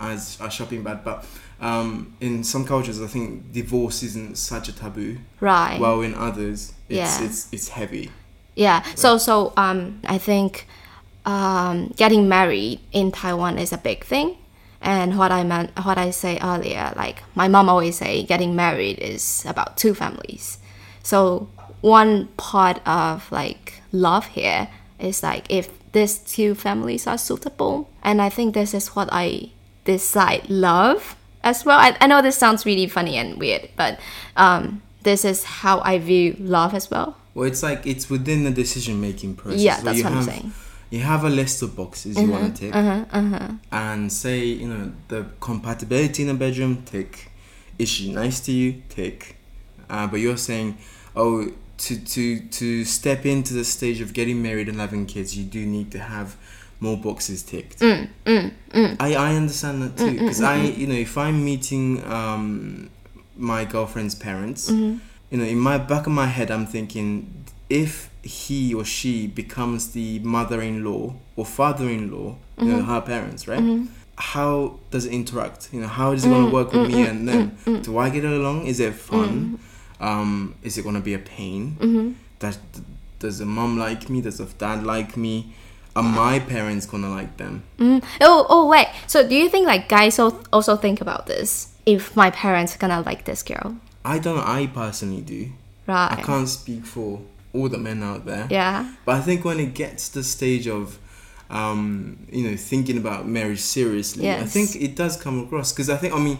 as 0.00 0.38
a 0.40 0.50
shopping 0.50 0.82
bag, 0.82 0.98
but 1.04 1.24
um, 1.60 2.14
in 2.20 2.44
some 2.44 2.64
cultures, 2.64 3.00
I 3.02 3.06
think 3.06 3.52
divorce 3.52 4.02
isn't 4.02 4.38
such 4.38 4.68
a 4.68 4.72
taboo. 4.72 5.18
right. 5.40 5.78
While 5.80 6.00
in 6.02 6.14
others, 6.14 6.72
it's 6.88 7.20
Yeah. 7.20 7.26
it's 7.26 7.48
it's 7.52 7.68
heavy. 7.68 8.10
Yeah. 8.54 8.82
So 8.94 9.18
so 9.18 9.52
um 9.56 10.00
I 10.06 10.18
think 10.18 10.66
um 11.26 11.92
getting 11.96 12.28
married 12.28 12.80
in 12.92 13.10
Taiwan 13.12 13.58
is 13.58 13.72
a 13.72 13.78
big 13.78 14.04
thing. 14.04 14.36
And 14.80 15.18
what 15.18 15.32
I 15.32 15.42
meant 15.42 15.70
what 15.84 15.98
I 15.98 16.10
say 16.10 16.38
earlier, 16.40 16.92
like 16.96 17.22
my 17.34 17.48
mom 17.48 17.68
always 17.68 17.96
say 17.98 18.22
getting 18.22 18.54
married 18.54 18.98
is 19.00 19.44
about 19.46 19.76
two 19.76 19.94
families. 19.94 20.58
So 21.02 21.48
one 21.80 22.26
part 22.36 22.80
of 22.86 23.30
like 23.32 23.82
love 23.92 24.26
here 24.26 24.68
is 25.00 25.22
like 25.22 25.44
if 25.50 25.68
these 25.92 26.18
two 26.18 26.54
families 26.54 27.06
are 27.06 27.18
suitable. 27.18 27.88
And 28.02 28.22
I 28.22 28.28
think 28.30 28.54
this 28.54 28.74
is 28.74 28.94
what 28.94 29.08
I 29.10 29.50
decide 29.84 30.48
love 30.48 31.16
as 31.42 31.64
well. 31.64 31.78
I, 31.78 31.96
I 32.00 32.06
know 32.06 32.22
this 32.22 32.36
sounds 32.36 32.66
really 32.66 32.86
funny 32.86 33.16
and 33.16 33.38
weird, 33.38 33.68
but 33.76 33.98
um 34.36 34.82
this 35.02 35.24
is 35.24 35.44
how 35.44 35.80
I 35.80 35.98
view 35.98 36.36
love 36.38 36.74
as 36.74 36.90
well. 36.90 37.16
Well, 37.34 37.46
it's 37.46 37.62
like 37.62 37.86
it's 37.86 38.10
within 38.10 38.44
the 38.44 38.50
decision 38.50 39.00
making 39.00 39.36
process. 39.36 39.60
Yeah, 39.60 39.80
that's 39.80 39.98
you 39.98 40.04
what 40.04 40.12
I'm 40.12 40.16
have, 40.16 40.24
saying. 40.24 40.52
You 40.90 41.00
have 41.00 41.24
a 41.24 41.30
list 41.30 41.62
of 41.62 41.76
boxes 41.76 42.18
you 42.18 42.30
want 42.30 42.56
to 42.56 42.62
tick, 42.62 42.74
and 42.74 44.12
say 44.12 44.44
you 44.44 44.68
know 44.68 44.92
the 45.08 45.26
compatibility 45.40 46.22
in 46.22 46.28
the 46.28 46.34
bedroom. 46.34 46.82
Tick. 46.84 47.30
Is 47.78 47.88
she 47.88 48.12
nice 48.12 48.40
to 48.40 48.52
you? 48.52 48.82
Tick. 48.88 49.36
Uh, 49.88 50.06
but 50.06 50.16
you're 50.16 50.36
saying, 50.36 50.78
oh, 51.14 51.52
to 51.78 52.04
to 52.04 52.40
to 52.40 52.84
step 52.84 53.24
into 53.24 53.54
the 53.54 53.64
stage 53.64 54.00
of 54.00 54.12
getting 54.12 54.42
married 54.42 54.68
and 54.68 54.80
having 54.80 55.06
kids, 55.06 55.36
you 55.36 55.44
do 55.44 55.64
need 55.64 55.92
to 55.92 56.00
have 56.00 56.36
more 56.80 56.96
boxes 56.96 57.42
ticked. 57.42 57.80
Mm, 57.80 58.96
I 59.00 59.14
I 59.14 59.34
understand 59.36 59.82
that 59.82 59.96
too 59.96 60.12
because 60.18 60.40
I 60.42 60.56
you 60.62 60.86
know 60.86 60.94
if 60.94 61.16
I'm 61.18 61.44
meeting 61.44 62.02
um 62.04 62.90
my 63.36 63.64
girlfriend's 63.64 64.14
parents, 64.14 64.70
Mm-hmm. 64.70 64.98
you 65.30 65.38
know 65.38 65.44
in 65.44 65.58
my 65.58 65.78
back 65.78 66.06
of 66.06 66.12
my 66.12 66.26
head 66.26 66.50
I'm 66.50 66.66
thinking 66.66 67.44
if 67.68 68.10
he 68.22 68.74
or 68.74 68.84
she 68.84 69.26
becomes 69.26 69.90
the 69.92 70.18
mother-in-law 70.20 71.14
or 71.36 71.44
father-in-law, 71.44 72.28
you 72.58 72.64
know 72.64 72.78
Mm-hmm. 72.78 72.90
her 72.92 73.00
parents, 73.00 73.46
right? 73.48 73.64
How 74.16 74.78
does 74.90 75.04
it 75.06 75.12
interact? 75.12 75.68
You 75.72 75.80
know 75.82 75.86
how 76.00 76.10
is 76.12 76.24
it 76.24 76.28
Mm, 76.28 76.32
going 76.34 76.46
to 76.48 76.52
work 76.52 76.72
with 76.72 76.86
me 76.92 77.06
and 77.06 77.28
them? 77.28 77.56
Do 77.82 77.98
I 77.98 78.10
get 78.10 78.24
along? 78.24 78.66
Is 78.66 78.80
it 78.80 78.94
fun? 78.94 79.58
Um, 80.00 80.54
is 80.62 80.76
it 80.78 80.82
going 80.82 80.94
to 80.96 81.00
be 81.10 81.14
a 81.14 81.18
pain? 81.36 81.76
Mm-hmm. 81.80 82.12
Does 82.40 82.58
does 83.20 83.38
the 83.38 83.46
mom 83.46 83.78
like 83.78 84.08
me? 84.10 84.20
Does 84.20 84.38
the 84.38 84.46
dad 84.64 84.84
like 84.84 85.16
me? 85.16 85.34
Are 85.98 86.02
my 86.02 86.38
parents 86.38 86.86
gonna 86.86 87.10
like 87.10 87.36
them? 87.42 87.62
Mm. 87.78 88.02
Oh, 88.20 88.46
oh, 88.48 88.64
wait. 88.68 88.86
So, 89.06 89.26
do 89.28 89.34
you 89.34 89.48
think 89.48 89.66
like 89.66 89.88
guys 89.88 90.18
also 90.18 90.76
think 90.76 91.00
about 91.00 91.26
this? 91.26 91.68
If 91.86 92.14
my 92.14 92.30
parents 92.30 92.74
are 92.74 92.78
gonna 92.78 93.00
like 93.10 93.24
this 93.24 93.42
girl, 93.42 93.76
I 94.04 94.18
don't. 94.18 94.38
I 94.58 94.66
personally 94.82 95.22
do. 95.22 95.40
right? 95.86 96.12
I 96.18 96.22
can't 96.22 96.48
speak 96.48 96.84
for 96.86 97.20
all 97.52 97.68
the 97.68 97.78
men 97.78 98.02
out 98.02 98.24
there. 98.26 98.46
Yeah. 98.50 98.86
But 99.04 99.16
I 99.16 99.20
think 99.26 99.44
when 99.44 99.58
it 99.58 99.74
gets 99.74 100.08
to 100.10 100.18
the 100.20 100.24
stage 100.24 100.68
of, 100.68 100.98
um, 101.50 102.18
you 102.30 102.42
know, 102.48 102.56
thinking 102.56 102.98
about 102.98 103.26
marriage 103.26 103.60
seriously, 103.60 104.30
I 104.30 104.44
think 104.44 104.76
it 104.76 104.94
does 104.96 105.16
come 105.16 105.36
across. 105.44 105.72
Because 105.72 105.88
I 105.90 105.96
think, 105.96 106.14
I 106.14 106.20
mean, 106.20 106.38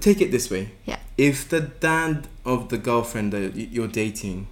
take 0.00 0.20
it 0.20 0.30
this 0.30 0.50
way: 0.50 0.70
Yeah. 0.86 0.98
if 1.18 1.48
the 1.48 1.60
dad 1.60 2.28
of 2.44 2.68
the 2.68 2.78
girlfriend 2.78 3.32
that 3.32 3.54
you're 3.56 3.88
dating 4.04 4.46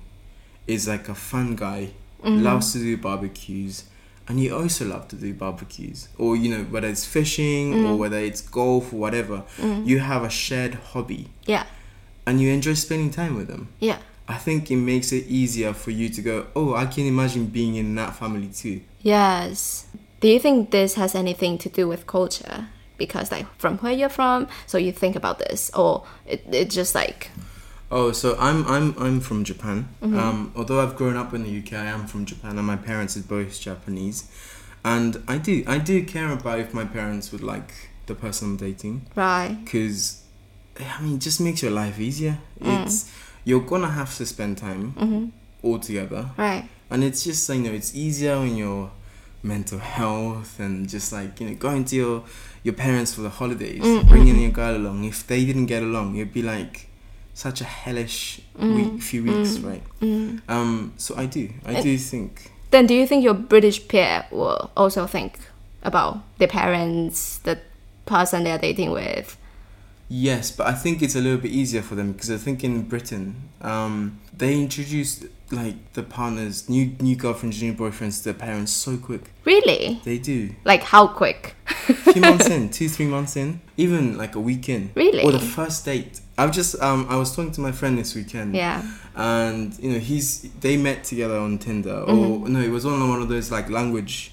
is 0.67 0.87
like 0.89 1.09
a 1.09 1.15
fun 1.15 1.57
guy, 1.57 1.91
Mm-hmm. 2.19 2.43
loves 2.43 2.73
to 2.73 2.79
do 2.81 2.97
barbecues, 2.97 3.85
and 4.29 4.39
you 4.41 4.55
also 4.55 4.85
love 4.87 5.09
to 5.09 5.17
do 5.17 5.33
barbecues, 5.35 6.09
or 6.19 6.37
you 6.37 6.49
know 6.51 6.65
whether 6.65 6.89
it's 6.89 7.05
fishing 7.05 7.73
or 7.85 7.95
Mm. 7.95 7.99
whether 7.99 8.19
it's 8.19 8.41
golf 8.43 8.93
or 8.93 8.97
whatever, 8.99 9.43
you 9.85 9.99
have 10.01 10.23
a 10.23 10.31
shared 10.31 10.75
hobby 10.93 11.29
Yeah. 11.47 11.65
and 12.27 12.41
you 12.41 12.51
enjoy 12.51 12.75
spending 12.75 13.11
time 13.11 13.37
with 13.37 13.49
them. 13.49 13.69
Yeah. 13.81 13.99
I 14.29 14.37
think 14.37 14.71
it 14.71 14.77
makes 14.77 15.11
it 15.13 15.25
easier 15.27 15.73
for 15.73 15.91
you 15.91 16.11
to 16.11 16.21
go, 16.21 16.47
oh, 16.55 16.75
I 16.75 16.85
can 16.85 17.07
imagine 17.07 17.47
being 17.47 17.77
in 17.77 17.95
that 17.95 18.15
family 18.17 18.49
too. 18.49 18.83
Yes. 19.03 19.87
Do 20.21 20.29
you 20.29 20.39
think 20.39 20.71
this 20.71 20.95
has 20.95 21.15
anything 21.15 21.57
to 21.59 21.69
do 21.71 21.89
with 21.89 22.07
culture? 22.07 22.67
Because 22.99 23.31
like 23.33 23.47
from 23.59 23.79
where 23.79 23.93
you're 23.93 24.11
from, 24.11 24.47
so 24.67 24.77
you 24.77 24.93
think 24.93 25.17
about 25.17 25.39
this, 25.39 25.71
or 25.75 26.05
it, 26.27 26.45
it 26.53 26.69
just 26.69 26.95
like 26.95 27.31
Oh, 27.91 28.13
so 28.13 28.37
I'm 28.39 28.67
I'm 28.67 28.95
I'm 28.99 29.21
from 29.21 29.45
Japan. 29.45 29.89
Mm-hmm. 30.03 30.19
Um, 30.19 30.53
although 30.55 30.81
I've 30.81 30.95
grown 30.97 31.17
up 31.17 31.33
in 31.33 31.43
the 31.45 31.59
UK, 31.59 31.73
I 31.73 31.87
am 31.87 32.07
from 32.07 32.27
Japan, 32.27 32.59
and 32.59 32.67
my 32.67 32.77
parents 32.77 33.17
are 33.17 33.23
both 33.23 33.59
Japanese. 33.61 34.29
And 34.85 35.23
I 35.27 35.39
do 35.39 35.65
I 35.67 35.79
do 35.79 36.05
care 36.05 36.31
about 36.33 36.59
if 36.61 36.75
my 36.75 36.85
parents 36.85 37.33
would 37.33 37.43
like 37.43 37.73
the 38.07 38.15
person 38.15 38.49
I'm 38.51 38.57
dating, 38.57 39.07
right? 39.15 39.57
because 39.65 40.23
I 40.79 41.01
mean, 41.03 41.17
it 41.17 41.21
just 41.21 41.41
makes 41.41 41.63
your 41.63 41.73
life 41.73 41.99
easier. 41.99 42.39
Mm. 42.61 42.85
It's 42.85 43.11
you're 43.45 43.61
gonna 43.61 43.91
have 43.91 44.15
to 44.19 44.27
spend 44.27 44.59
time 44.59 44.93
Mm-hmm. 44.93 45.25
all 45.63 45.79
together, 45.79 46.31
Right. 46.37 46.69
and 46.91 47.03
it's 47.03 47.25
just 47.25 47.49
you 47.49 47.63
know 47.63 47.73
it's 47.73 47.95
easier 47.95 48.39
when 48.39 48.57
your 48.57 48.91
mental 49.43 49.79
health 49.79 50.59
and 50.61 50.89
just 50.89 51.13
like 51.13 51.41
you 51.41 51.49
know 51.49 51.55
going 51.55 51.85
to 51.87 51.97
your 51.97 52.23
your 52.65 52.75
parents 52.75 53.15
for 53.15 53.23
the 53.23 53.31
holidays, 53.31 53.83
Mm, 53.83 54.09
bringing 54.09 54.39
your 54.41 54.51
girl 54.51 54.77
along. 54.77 55.05
If 55.05 55.27
they 55.27 55.45
didn't 55.47 55.67
get 55.67 55.83
along, 55.83 56.17
it'd 56.17 56.35
be 56.35 56.43
like 56.43 56.88
such 57.39 57.61
a 57.61 57.65
hellish 57.65 58.41
week, 58.59 59.01
few 59.01 59.23
weeks, 59.23 59.59
right? 59.61 59.83
Mm. 60.01 60.41
Um, 60.49 60.93
so 60.97 61.15
I 61.17 61.27
do, 61.27 61.49
I 61.65 61.75
And- 61.75 61.85
do 61.85 61.97
think. 61.97 62.51
Then 62.73 62.87
do 62.87 62.95
you 62.95 63.07
think 63.07 63.23
your 63.23 63.33
British 63.35 63.87
peer 63.87 64.27
will 64.33 64.71
also 64.77 65.07
think 65.07 65.39
about 65.85 66.19
their 66.39 66.49
parents, 66.49 67.39
the 67.39 67.61
person 68.07 68.43
they're 68.43 68.59
dating 68.59 68.91
with? 68.91 69.37
Yes, 70.09 70.51
but 70.51 70.67
I 70.67 70.73
think 70.73 71.01
it's 71.01 71.15
a 71.15 71.21
little 71.21 71.39
bit 71.39 71.53
easier 71.53 71.81
for 71.83 71.95
them 71.95 72.13
because 72.13 72.31
I 72.31 72.39
think 72.39 72.65
in 72.65 72.83
Britain, 72.83 73.37
um, 73.63 74.19
they 74.37 74.55
introduced 74.55 75.27
like 75.51 75.77
the 75.93 76.03
partners, 76.03 76.69
new 76.69 76.93
new 76.99 77.15
girlfriends, 77.17 77.63
new 77.63 77.73
boyfriends 77.73 78.19
to 78.19 78.25
their 78.25 78.35
parents 78.35 78.73
so 78.73 78.97
quick. 78.97 79.31
Really? 79.45 80.01
They 80.05 80.19
do. 80.19 80.51
Like 80.65 80.83
how 80.83 81.07
quick? 81.07 81.55
A 81.89 81.95
few 82.13 82.23
months 82.23 82.49
in, 82.49 82.69
two, 82.71 82.89
three 82.89 83.07
months 83.07 83.37
in, 83.37 83.61
even 83.77 84.17
like 84.19 84.35
a 84.35 84.41
week 84.41 84.69
in. 84.69 84.91
Really? 84.95 85.23
Or 85.25 85.33
the 85.33 85.39
first 85.41 85.85
date. 85.85 86.21
I've 86.37 86.53
just 86.53 86.81
um 86.83 87.07
I 87.09 87.17
was 87.17 87.35
talking 87.35 87.53
to 87.53 87.61
my 87.61 87.73
friend 87.73 87.99
this 87.99 88.15
weekend. 88.15 88.55
Yeah. 88.55 88.83
And 89.17 89.77
you 89.79 89.93
know 89.93 89.99
he's 89.99 90.43
they 90.61 90.77
met 90.77 91.05
together 91.05 91.39
on 91.39 91.59
Tinder 91.59 92.01
or 92.07 92.15
Mm-hmm. 92.15 92.53
no 92.53 92.61
it 92.61 92.71
was 92.71 92.85
on 92.87 93.09
one 93.09 93.21
of 93.23 93.29
those 93.29 93.51
like 93.51 93.69
language 93.71 94.33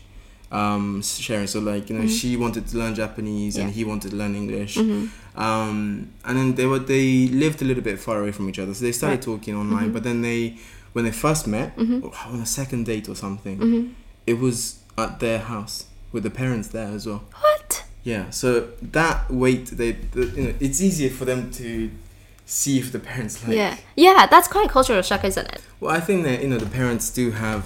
um 0.52 1.02
sharing 1.02 1.48
so 1.48 1.60
like 1.60 1.90
you 1.90 1.98
know 1.98 2.08
she 2.08 2.38
wanted 2.38 2.68
to 2.68 2.78
learn 2.78 2.94
Japanese 2.94 3.58
and 3.58 3.70
Mm-hmm. 3.70 3.76
He 3.80 3.84
wanted 3.84 4.12
to 4.12 4.18
learn 4.18 4.36
English 4.36 4.78
Mhm. 4.78 5.10
um 5.36 6.10
and 6.24 6.38
then 6.38 6.56
they 6.56 6.66
were 6.68 6.80
they 6.80 7.28
lived 7.28 7.62
a 7.62 7.66
little 7.66 7.84
bit 7.84 7.98
far 8.00 8.20
away 8.22 8.32
from 8.32 8.48
each 8.50 8.60
other 8.60 8.74
so 8.76 8.86
they 8.86 8.92
started 8.92 9.16
Right. 9.16 9.22
Mm-hmm. 9.22 9.32
talking 9.40 9.56
online 9.56 9.92
but 9.92 10.04
then 10.04 10.22
they 10.22 10.58
when 10.94 11.04
they 11.06 11.12
first 11.12 11.48
met 11.48 11.76
Mhm. 11.78 12.04
on 12.34 12.40
a 12.42 12.46
second 12.46 12.86
date 12.86 13.10
or 13.10 13.16
something 13.16 13.96
it 14.28 14.38
was 14.40 14.80
at 14.98 15.20
their 15.20 15.40
house 15.40 15.86
with 16.16 16.24
the 16.24 16.36
parents 16.44 16.68
there 16.70 16.88
as 16.98 17.04
well 17.10 17.22
What? 17.46 17.84
yeah, 18.04 18.24
so 18.42 18.48
that 18.98 19.18
weight, 19.42 19.66
they, 19.80 19.92
the, 20.16 20.24
you 20.38 20.44
know, 20.46 20.54
it's 20.66 20.80
easier 20.88 21.10
for 21.20 21.26
them 21.32 21.42
to 21.60 21.92
see 22.46 22.78
if 22.80 22.92
the 22.92 23.00
parents 23.00 23.36
like. 23.44 23.56
yeah. 23.58 23.76
Yeah, 23.96 24.28
that's 24.34 24.48
quite 24.56 24.70
cultural 24.70 25.02
shock, 25.10 25.24
isn't 25.32 25.48
it? 25.56 25.62
Well, 25.80 25.92
I 26.00 26.00
think 26.08 26.24
that 26.28 26.38
you 26.44 26.48
know 26.52 26.60
the 26.68 26.74
parents 26.82 27.06
do 27.22 27.26
have. 27.46 27.64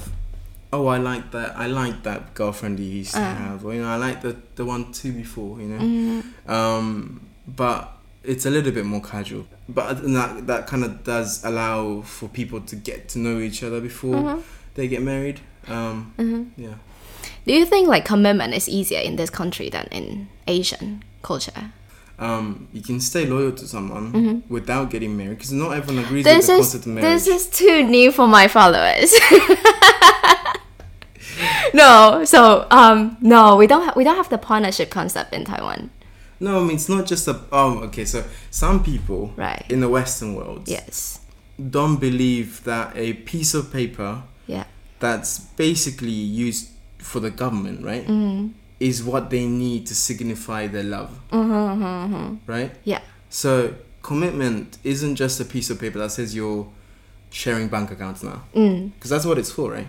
Oh, 0.71 0.85
I 0.95 0.97
like 1.11 1.25
that. 1.31 1.49
I 1.57 1.67
like 1.81 1.97
that 2.03 2.21
girlfriend 2.39 2.79
you 2.79 2.85
used 3.01 3.13
to 3.13 3.19
Uh. 3.21 3.35
have, 3.43 3.65
or 3.65 3.73
you 3.75 3.81
know, 3.83 3.89
I 3.97 3.99
like 4.07 4.17
the 4.21 4.33
the 4.59 4.63
one 4.73 4.83
two 4.99 5.11
before, 5.23 5.59
you 5.61 5.67
know. 5.71 5.81
Mm. 5.83 6.49
Um, 6.57 7.21
but 7.63 7.81
it's 8.23 8.45
a 8.45 8.49
little 8.55 8.71
bit 8.71 8.85
more 8.85 9.01
casual. 9.01 9.43
But 9.67 10.01
that 10.17 10.47
that 10.47 10.61
kind 10.71 10.83
of 10.87 11.03
does 11.03 11.43
allow 11.43 12.01
for 12.15 12.27
people 12.29 12.59
to 12.71 12.75
get 12.89 12.99
to 13.13 13.19
know 13.19 13.35
each 13.47 13.61
other 13.67 13.81
before 13.81 14.15
Mhm. 14.23 14.41
they 14.75 14.87
get 14.87 15.01
married. 15.13 15.39
Um, 15.67 16.13
Mhm. 16.17 16.41
yeah. 16.65 16.75
Do 17.49 17.55
you 17.55 17.65
think 17.65 17.87
like 17.87 18.05
commitment 18.05 18.53
is 18.53 18.69
easier 18.69 18.99
in 18.99 19.15
this 19.15 19.31
country 19.31 19.69
than 19.71 19.87
in 19.91 20.27
Asian 20.47 21.01
culture? 21.23 21.71
Um, 22.19 22.67
you 22.73 22.83
can 22.83 22.99
stay 22.99 23.25
loyal 23.25 23.53
to 23.53 23.67
someone 23.67 24.13
Mhm. 24.13 24.41
without 24.49 24.91
getting 24.91 25.17
married 25.17 25.39
because 25.39 25.51
not 25.51 25.71
everyone 25.71 26.05
agrees 26.05 26.25
This 26.25 26.37
with 26.37 26.45
the 26.47 26.53
is 26.53 26.59
concept 26.59 26.85
of 26.85 26.91
marriage. 26.93 27.09
this 27.09 27.27
is 27.27 27.47
too 27.47 27.81
new 27.81 28.11
for 28.11 28.27
my 28.27 28.47
followers. 28.47 29.11
no, 31.73 32.23
so 32.23 32.67
um, 32.69 33.17
no, 33.19 33.55
we 33.55 33.65
don't 33.65 33.83
ha- 33.83 33.93
we 33.95 34.03
don't 34.03 34.17
have 34.17 34.29
the 34.29 34.37
partnership 34.37 34.91
concept 34.91 35.33
in 35.33 35.43
Taiwan. 35.43 35.89
No, 36.39 36.59
I 36.59 36.63
mean 36.63 36.75
it's 36.75 36.87
not 36.87 37.07
just 37.07 37.27
a. 37.27 37.39
Oh, 37.51 37.79
okay. 37.89 38.05
So 38.05 38.25
some 38.51 38.83
people 38.83 39.33
Right. 39.35 39.65
in 39.69 39.79
the 39.79 39.89
Western 39.89 40.35
world 40.35 40.67
Yes. 40.67 41.17
don't 41.57 41.97
believe 41.99 42.63
that 42.65 42.91
a 42.95 43.13
piece 43.13 43.55
of 43.55 43.73
paper 43.73 44.21
Yeah. 44.45 44.65
that's 44.99 45.39
basically 45.57 46.11
used 46.45 46.67
for 46.99 47.19
the 47.19 47.31
government, 47.31 47.83
right, 47.83 48.05
Mm. 48.07 48.51
is 48.79 49.03
what 49.03 49.29
they 49.29 49.45
need 49.45 49.85
to 49.87 49.95
signify 49.95 50.67
their 50.67 50.83
love, 50.83 51.09
Mm-hmm, 51.31 51.83
mm-hmm. 51.83 52.35
right? 52.45 52.71
Yeah. 52.83 53.01
So 53.29 53.73
commitment 54.01 54.77
isn't 54.83 55.15
just 55.15 55.39
a 55.39 55.45
piece 55.45 55.69
of 55.69 55.79
paper 55.79 55.99
that 55.99 56.11
says 56.11 56.35
you're 56.35 56.67
sharing 57.31 57.67
bank 57.67 57.91
accounts 57.91 58.23
now, 58.23 58.43
Mm. 58.55 58.91
because 58.95 59.09
that's 59.09 59.25
what 59.25 59.37
it's 59.37 59.51
for, 59.51 59.71
right? 59.71 59.87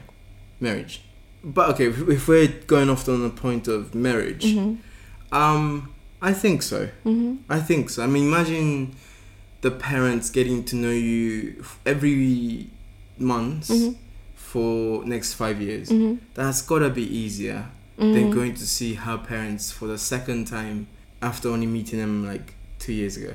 Marriage. 0.60 1.02
But 1.42 1.70
okay, 1.70 1.86
if, 1.86 2.08
if 2.08 2.28
we're 2.28 2.48
going 2.66 2.90
off 2.90 3.08
on 3.08 3.22
the 3.22 3.30
point 3.30 3.66
of 3.68 3.94
marriage, 3.94 4.44
Mm-hmm. 4.44 5.34
um, 5.34 5.92
I 6.22 6.32
think 6.34 6.62
so. 6.62 6.88
Mm-hmm. 7.06 7.36
I 7.48 7.60
think 7.60 7.88
so. 7.90 8.02
I 8.02 8.06
mean, 8.06 8.26
imagine 8.28 8.94
the 9.62 9.70
parents 9.70 10.28
getting 10.30 10.64
to 10.64 10.76
know 10.76 10.90
you 10.90 11.62
every 11.86 12.68
month 13.18 13.68
Mhm. 13.68 13.96
For 14.50 15.04
next 15.04 15.34
five 15.34 15.60
years. 15.60 15.88
Mm-hmm. 15.90 16.14
That's 16.34 16.60
gotta 16.62 16.90
be 16.90 17.04
easier 17.22 17.66
than 17.96 18.30
going 18.30 18.54
to 18.54 18.66
see 18.66 18.94
her 18.94 19.18
parents 19.18 19.70
for 19.70 19.86
the 19.86 19.98
second 19.98 20.46
time 20.46 20.86
after 21.22 21.50
only 21.50 21.66
meeting 21.66 21.98
them 21.98 22.26
like 22.26 22.54
two 22.78 22.94
years 22.94 23.16
ago, 23.18 23.34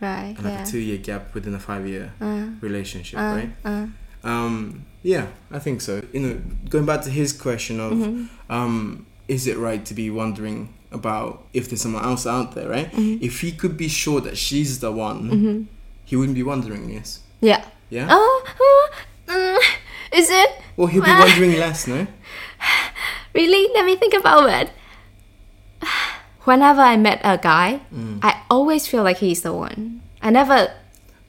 Right. 0.00 0.34
and 0.36 0.44
like 0.44 0.54
yeah. 0.54 0.62
a 0.64 0.66
two-year 0.66 0.98
gap 0.98 1.32
within 1.34 1.54
a 1.54 1.60
five-year 1.60 2.12
Uh, 2.20 2.46
relationship, 2.60 3.18
uh, 3.20 3.22
right? 3.38 3.50
uh, 3.64 3.86
Um, 4.24 4.84
yeah, 5.02 5.26
I 5.52 5.60
think 5.60 5.80
so. 5.80 6.02
You 6.12 6.20
know, 6.24 6.34
going 6.68 6.86
back 6.86 7.02
to 7.02 7.10
his 7.10 7.32
question 7.32 7.78
of, 7.78 7.92
mhm, 7.92 8.28
um, 8.50 9.06
is 9.28 9.46
it 9.46 9.56
right 9.58 9.82
to 9.86 9.94
be 9.94 10.10
wondering 10.10 10.68
about 10.90 11.28
if 11.52 11.68
there's 11.68 11.82
someone 11.82 12.04
else 12.04 12.26
out 12.26 12.54
there, 12.56 12.68
right? 12.68 12.90
mhm, 12.92 13.22
If 13.22 13.40
he 13.42 13.52
could 13.52 13.76
be 13.76 13.88
sure 13.88 14.20
that 14.26 14.36
she's 14.36 14.80
the 14.80 14.90
one, 14.90 15.20
mhm. 15.30 15.66
he 16.04 16.16
wouldn't 16.16 16.34
be 16.36 16.42
wondering 16.42 16.90
yes? 16.90 17.20
Yeah. 17.40 17.62
Yeah. 17.90 18.08
Oh, 18.10 18.36
mm, 18.64 18.83
is 20.14 20.30
it 20.30 20.50
Well, 20.76 20.86
he'll 20.88 21.02
be 21.02 21.10
Ah. 21.10 21.20
wondering 21.26 21.58
less, 21.58 21.86
no? 21.86 22.06
really? 23.34 23.68
Let 23.74 23.84
me 23.84 23.96
think 23.96 24.14
about 24.14 24.48
it. 24.48 24.70
Whenever 26.44 26.80
I 26.82 26.96
met 26.96 27.20
a 27.24 27.38
guy, 27.38 27.80
Mm. 27.94 28.18
I 28.22 28.42
always 28.50 28.86
feel 28.86 29.02
like 29.02 29.18
he's 29.18 29.42
the 29.42 29.52
one. 29.52 30.00
I 30.22 30.30
never 30.30 30.66
To, 30.66 30.72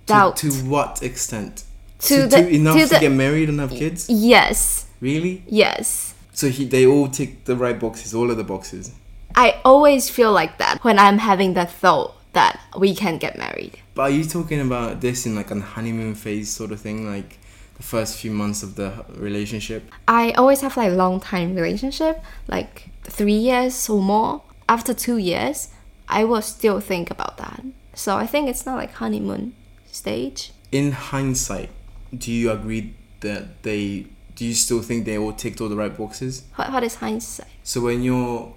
doubt. 0.06 0.38
to 0.38 0.52
what 0.70 1.02
extent? 1.02 1.64
To 2.00 2.08
to, 2.08 2.28
the- 2.28 2.38
to 2.44 2.50
enough 2.50 2.76
to 2.76 2.82
to, 2.88 2.94
the- 2.94 3.00
get 3.00 3.12
married 3.12 3.50
and 3.50 3.60
have 3.60 3.72
kids? 3.72 4.10
yes, 4.10 4.86
Really? 5.02 5.44
yes. 5.48 6.14
So 6.34 6.50
he, 6.50 6.66
they 6.66 6.86
all 6.86 7.08
tick 7.08 7.46
the 7.46 7.56
right 7.56 7.80
boxes, 7.80 8.14
all 8.14 8.30
of 8.30 8.36
the 8.38 8.44
boxes. 8.44 8.92
I 9.36 9.56
always 9.64 10.10
feel 10.10 10.32
like 10.34 10.58
that 10.58 10.84
when 10.84 11.00
I'm 11.00 11.18
having 11.20 11.54
the 11.54 11.66
thought 11.66 12.14
that 12.34 12.60
we 12.78 12.94
can 12.94 13.18
get 13.18 13.38
married. 13.38 13.80
But 13.96 14.02
are 14.04 14.10
you 14.10 14.26
talking 14.26 14.60
about 14.60 15.00
this 15.00 15.26
in 15.26 15.36
like 15.36 15.50
a 15.52 15.60
honeymoon 15.60 16.16
phase 16.16 16.50
sort 16.50 16.72
of 16.74 16.82
thing, 16.82 17.08
like 17.10 17.40
the 17.76 17.84
first 17.84 18.18
few 18.18 18.32
months 18.32 18.64
of 18.64 18.76
the 18.76 19.06
relationship? 19.16 19.92
I 20.08 20.32
always 20.32 20.62
have 20.62 20.78
like 20.78 20.92
long 20.94 21.20
time 21.20 21.56
relationship, 21.56 22.22
like 22.48 22.90
three 23.04 23.34
years 23.38 23.90
or 23.90 24.02
more. 24.02 24.42
After 24.68 24.94
two 24.94 25.18
years, 25.18 25.70
I 26.10 26.24
will 26.24 26.42
still 26.42 26.80
think 26.80 27.12
about 27.12 27.38
that. 27.38 27.62
So 27.94 28.18
I 28.18 28.26
think 28.26 28.50
it's 28.50 28.66
not 28.66 28.76
like 28.78 28.94
honeymoon 28.94 29.54
stage. 29.92 30.52
In 30.72 30.92
hindsight, 30.92 31.70
do 32.18 32.32
you 32.32 32.52
agree 32.52 32.94
that 33.22 33.62
they? 33.64 34.08
Do 34.36 34.44
you 34.46 34.54
still 34.54 34.82
think 34.82 35.06
they 35.06 35.18
all 35.18 35.32
ticked 35.32 35.62
all 35.62 35.70
the 35.70 35.78
right 35.78 35.96
boxes? 35.96 36.44
What, 36.56 36.72
what 36.74 36.84
is 36.84 36.96
hindsight? 36.96 37.48
So 37.64 37.80
when 37.82 38.04
you're 38.04 38.54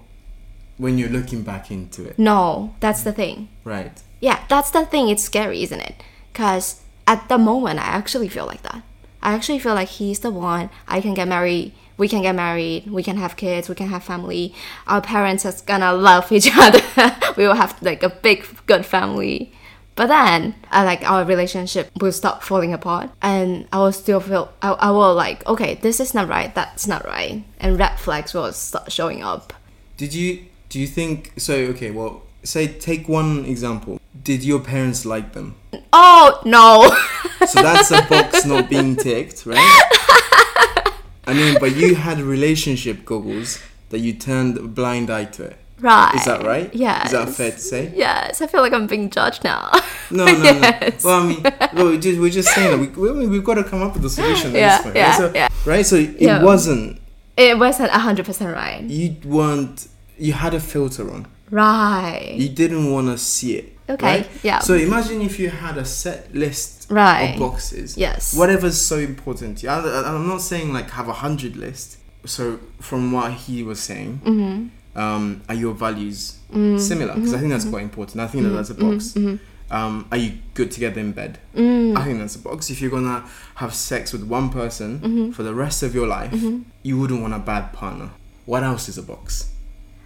when 0.77 0.97
you're 0.97 1.09
looking 1.09 1.43
back 1.43 1.71
into 1.71 2.05
it, 2.05 2.17
No, 2.17 2.73
that's 2.79 3.03
the 3.03 3.11
thing. 3.13 3.49
right? 3.63 3.91
Yeah, 4.21 4.39
that's 4.49 4.71
the 4.71 4.85
thing. 4.85 5.09
It's 5.09 5.23
scary, 5.23 5.61
isn't 5.63 5.79
it? 5.79 5.95
Because 6.33 6.81
at 7.07 7.27
the 7.29 7.37
moment, 7.37 7.79
I 7.79 7.83
actually 7.83 8.27
feel 8.29 8.45
like 8.45 8.61
that. 8.63 8.81
I 9.21 9.33
actually 9.33 9.59
feel 9.59 9.73
like 9.75 9.89
he's 9.89 10.19
the 10.19 10.31
one. 10.31 10.69
I 10.87 11.01
can 11.01 11.13
get 11.13 11.27
married. 11.27 11.73
We 11.97 12.07
can 12.07 12.21
get 12.21 12.35
married. 12.35 12.89
We 12.89 13.03
can 13.03 13.17
have 13.17 13.35
kids. 13.35 13.67
We 13.67 13.75
can 13.75 13.89
have 13.89 14.03
family. 14.03 14.53
Our 14.87 15.01
parents 15.01 15.45
are 15.45 15.53
gonna 15.65 15.93
love 15.93 16.31
each 16.31 16.49
other. 16.57 16.81
we 17.35 17.45
will 17.45 17.55
have 17.55 17.81
like 17.81 18.03
a 18.03 18.09
big, 18.09 18.45
good 18.65 18.85
family. 18.85 19.51
But 19.95 20.07
then, 20.07 20.55
I 20.71 20.85
like 20.85 21.03
our 21.03 21.25
relationship 21.25 21.91
will 21.99 22.13
stop 22.13 22.41
falling 22.41 22.73
apart, 22.73 23.09
and 23.21 23.67
I 23.73 23.79
will 23.79 23.91
still 23.91 24.21
feel 24.21 24.53
I, 24.61 24.71
I 24.71 24.91
will 24.91 25.13
like 25.13 25.45
okay, 25.45 25.75
this 25.75 25.99
is 25.99 26.13
not 26.13 26.29
right, 26.29 26.55
that's 26.55 26.87
not 26.87 27.05
right, 27.05 27.43
and 27.59 27.77
red 27.77 27.99
flags 27.99 28.33
will 28.33 28.53
start 28.53 28.93
showing 28.93 29.21
up. 29.21 29.51
Did 29.97 30.13
you 30.13 30.45
do 30.69 30.79
you 30.79 30.87
think 30.87 31.33
so? 31.35 31.53
Okay, 31.75 31.91
well, 31.91 32.23
say 32.43 32.67
take 32.67 33.07
one 33.09 33.45
example. 33.45 33.99
Did 34.23 34.43
your 34.43 34.59
parents 34.59 35.05
like 35.05 35.33
them? 35.33 35.55
Oh 35.93 36.41
no! 36.45 36.89
So 37.47 37.61
that's 37.61 37.91
a 37.91 38.01
box 38.09 38.45
not 38.45 38.69
being 38.69 38.95
ticked, 38.95 39.45
right? 39.45 39.57
I 41.27 41.33
mean, 41.33 41.57
but 41.59 41.75
you 41.75 41.95
had 41.95 42.19
relationship 42.19 43.05
goggles 43.05 43.61
that 43.89 43.99
you 43.99 44.13
turned 44.13 44.57
a 44.57 44.61
blind 44.63 45.09
eye 45.09 45.25
to 45.25 45.43
it. 45.43 45.57
right. 45.79 46.13
Is 46.15 46.25
that 46.25 46.43
right? 46.43 46.73
yeah 46.73 47.05
Is 47.05 47.11
that 47.11 47.29
fair 47.29 47.51
to 47.51 47.59
say? 47.59 47.91
Yes, 47.95 48.41
I 48.41 48.47
feel 48.47 48.61
like 48.61 48.73
I'm 48.73 48.87
being 48.87 49.09
judged 49.09 49.43
now. 49.43 49.71
No, 50.11 50.25
no, 50.25 50.31
Yes. 50.43 51.03
no. 51.03 51.09
Well, 51.09 51.21
I 51.21 51.27
mean, 51.27 51.43
well, 51.73 51.89
we 51.91 51.97
just, 51.99 52.19
we're 52.19 52.29
just 52.31 52.49
saying 52.49 52.71
that 52.71 52.97
we, 52.97 53.11
we, 53.11 53.27
we've 53.27 53.43
got 53.43 53.55
to 53.55 53.63
come 53.63 53.81
up 53.83 53.93
with 53.93 54.03
a 54.05 54.09
solution 54.09 54.55
at 54.55 54.59
Yeah, 54.59 54.69
this 54.77 54.81
point. 54.83 54.95
yeah, 54.95 55.07
right? 55.09 55.17
So, 55.17 55.31
yeah. 55.35 55.47
right? 55.65 55.85
So 55.85 55.95
it 55.97 56.21
Yeah. 56.21 56.43
wasn't, 56.43 56.99
it 57.37 57.57
wasn't 57.57 57.91
hundred 57.91 58.25
percent 58.25 58.53
right. 58.53 58.81
you 58.83 59.15
weren't, 59.23 59.87
you 60.17 60.33
had 60.33 60.53
a 60.55 60.59
filter 60.59 61.09
on. 61.13 61.27
Right. 61.51 62.33
You 62.37 62.49
didn't 62.49 62.91
want 62.91 63.07
to 63.07 63.17
see 63.17 63.55
it. 63.57 63.75
Okay, 63.89 64.05
right? 64.05 64.29
yeah. 64.43 64.59
So 64.59 64.75
imagine 64.75 65.21
if 65.21 65.39
you 65.39 65.49
had 65.49 65.77
a 65.77 65.85
set 65.85 66.33
list 66.35 66.87
Right. 66.91 67.33
of 67.33 67.39
boxes. 67.39 67.97
Yes. 67.97 68.35
Whatever's 68.37 68.79
so 68.79 68.97
important 68.97 69.59
to 69.59 69.63
you. 69.65 69.69
I, 69.71 70.07
I'm 70.15 70.27
not 70.27 70.41
saying 70.41 70.71
like 70.73 70.91
have 70.91 71.07
a 71.07 71.13
hundred 71.13 71.55
list. 71.55 71.97
So 72.25 72.59
from 72.79 73.11
what 73.11 73.33
he 73.33 73.63
was 73.63 73.79
saying, 73.79 74.21
Mm-hmm. 74.23 74.99
um, 74.99 75.41
are 75.49 75.55
your 75.55 75.73
values 75.73 76.37
similar? 76.51 77.15
Because 77.15 77.33
I 77.33 77.39
think 77.39 77.51
that's 77.51 77.65
quite 77.65 77.83
important. 77.83 78.19
I 78.21 78.27
think 78.27 78.43
that 78.43 78.49
that's 78.49 78.69
a 78.69 78.75
box. 78.75 79.13
Mm-hmm. 79.13 79.37
Um, 79.71 80.07
are 80.11 80.17
you 80.17 80.39
good 80.55 80.71
together 80.71 80.99
in 80.99 81.11
bed? 81.11 81.37
Mm. 81.55 81.95
I 81.95 82.03
think 82.03 82.17
that's 82.19 82.35
a 82.35 82.39
box. 82.39 82.71
If 82.71 82.81
you're 82.81 82.89
gonna 82.89 83.23
have 83.55 83.73
sex 83.73 84.11
with 84.13 84.23
one 84.23 84.49
person 84.49 84.99
Mm-hmm. 84.99 85.31
for 85.31 85.43
the 85.43 85.53
rest 85.53 85.83
of 85.83 85.93
your 85.95 86.07
life, 86.07 86.33
you 86.83 86.97
wouldn't 86.99 87.21
want 87.21 87.33
a 87.35 87.39
bad 87.39 87.71
partner. 87.73 88.09
What 88.45 88.63
else 88.63 88.89
is 88.89 88.97
a 88.97 89.03
box? 89.03 89.51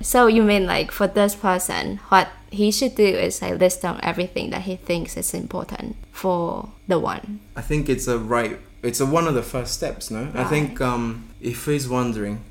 So 0.03 0.27
you 0.27 0.43
mean 0.43 0.65
like 0.65 0.91
for 0.91 1.07
this 1.07 1.35
person, 1.35 1.97
what 2.09 2.29
he 2.51 2.71
should 2.71 2.95
do 2.95 3.05
is 3.05 3.41
like 3.41 3.59
list 3.59 3.81
down 3.81 3.99
everything 4.03 4.51
that 4.51 4.61
he 4.61 4.75
thinks 4.75 5.17
is 5.17 5.33
important 5.33 5.95
for 6.11 6.69
the 6.87 6.99
one. 6.99 7.39
I 7.55 7.61
think 7.61 7.89
it's 7.89 8.07
a 8.07 8.19
right. 8.19 8.59
It's 8.83 8.99
a 8.99 9.05
one 9.05 9.27
of 9.27 9.33
the 9.33 9.41
first 9.41 9.73
steps. 9.73 10.11
No, 10.11 10.29
I 10.35 10.43
think 10.43 10.81
um, 10.81 11.29
if 11.41 11.65
he's 11.65 11.87
wondering, 11.87 12.43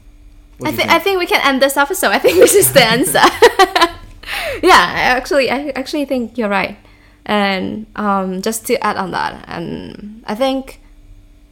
what 0.58 0.68
I 0.68 0.70
you 0.70 0.76
think 0.78 0.90
I 0.90 0.98
think 0.98 1.18
we 1.18 1.26
can 1.26 1.40
end 1.46 1.60
this 1.60 1.76
episode. 1.76 2.10
I 2.10 2.18
think 2.18 2.38
this 2.38 2.54
is 2.54 2.72
the 2.72 2.82
answer. 2.82 3.20
yeah, 4.62 4.82
I 4.96 5.02
actually 5.16 5.50
I 5.50 5.68
actually 5.76 6.06
think 6.06 6.38
you're 6.38 6.48
right. 6.48 6.76
And 7.24 7.86
um, 7.94 8.42
just 8.42 8.66
to 8.66 8.84
add 8.84 8.96
on 8.96 9.12
that, 9.12 9.44
and 9.46 10.24
I 10.26 10.34
think 10.34 10.80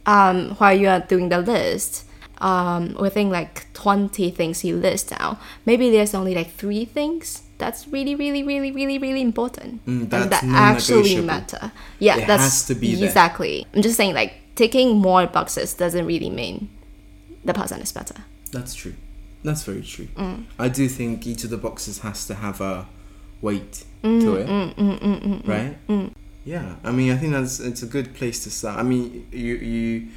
um, 0.05 0.51
while 0.55 0.73
you 0.73 0.89
are 0.89 0.99
doing 0.99 1.29
the 1.29 1.39
list, 1.39 2.05
um, 2.41 2.95
within 2.99 3.29
like 3.29 3.71
20 3.73 4.31
things 4.31 4.63
you 4.65 4.75
list 4.77 5.09
down, 5.09 5.37
maybe 5.65 5.89
there's 5.91 6.13
only 6.13 6.33
like 6.35 6.51
three 6.51 6.85
things 6.85 7.43
that's 7.57 7.87
really, 7.87 8.15
really, 8.15 8.43
really, 8.43 8.71
really, 8.71 8.97
really 8.97 9.21
important 9.21 9.85
Mm, 9.85 10.11
and 10.11 10.31
that 10.31 10.43
actually 10.43 11.21
matter. 11.21 11.71
Yeah, 11.99 12.17
It 12.17 12.27
that's 12.27 12.43
has 12.43 12.65
to 12.67 12.75
be 12.75 12.95
there. 12.95 13.05
exactly. 13.07 13.67
I'm 13.73 13.81
just 13.83 13.95
saying 13.97 14.15
like 14.15 14.33
ticking 14.55 14.97
more 14.97 15.27
boxes 15.27 15.73
doesn't 15.75 16.05
really 16.05 16.29
mean 16.31 16.69
the 17.45 17.53
person 17.53 17.79
is 17.81 17.91
better. 17.91 18.15
That's 18.51 18.73
true. 18.73 18.95
That's 19.43 19.63
very 19.63 19.81
true. 19.83 20.07
Mm. 20.17 20.45
I 20.59 20.67
do 20.69 20.87
think 20.87 21.25
each 21.27 21.43
of 21.43 21.49
the 21.51 21.57
boxes 21.57 21.99
has 21.99 22.25
to 22.27 22.33
have 22.35 22.61
a 22.61 22.87
weight 23.41 23.85
Mm, 24.03 24.21
to 24.21 24.35
it, 24.37 25.47
right? 25.47 25.75
Yeah, 26.43 26.75
I 26.83 26.91
mean, 26.91 27.11
I 27.11 27.17
think 27.17 27.33
that's 27.33 27.59
it's 27.59 27.83
a 27.83 27.85
good 27.85 28.15
place 28.15 28.43
to 28.45 28.49
start. 28.49 28.79
I 28.79 28.83
mean, 28.83 29.27
you 29.31 29.55
you. 29.55 30.07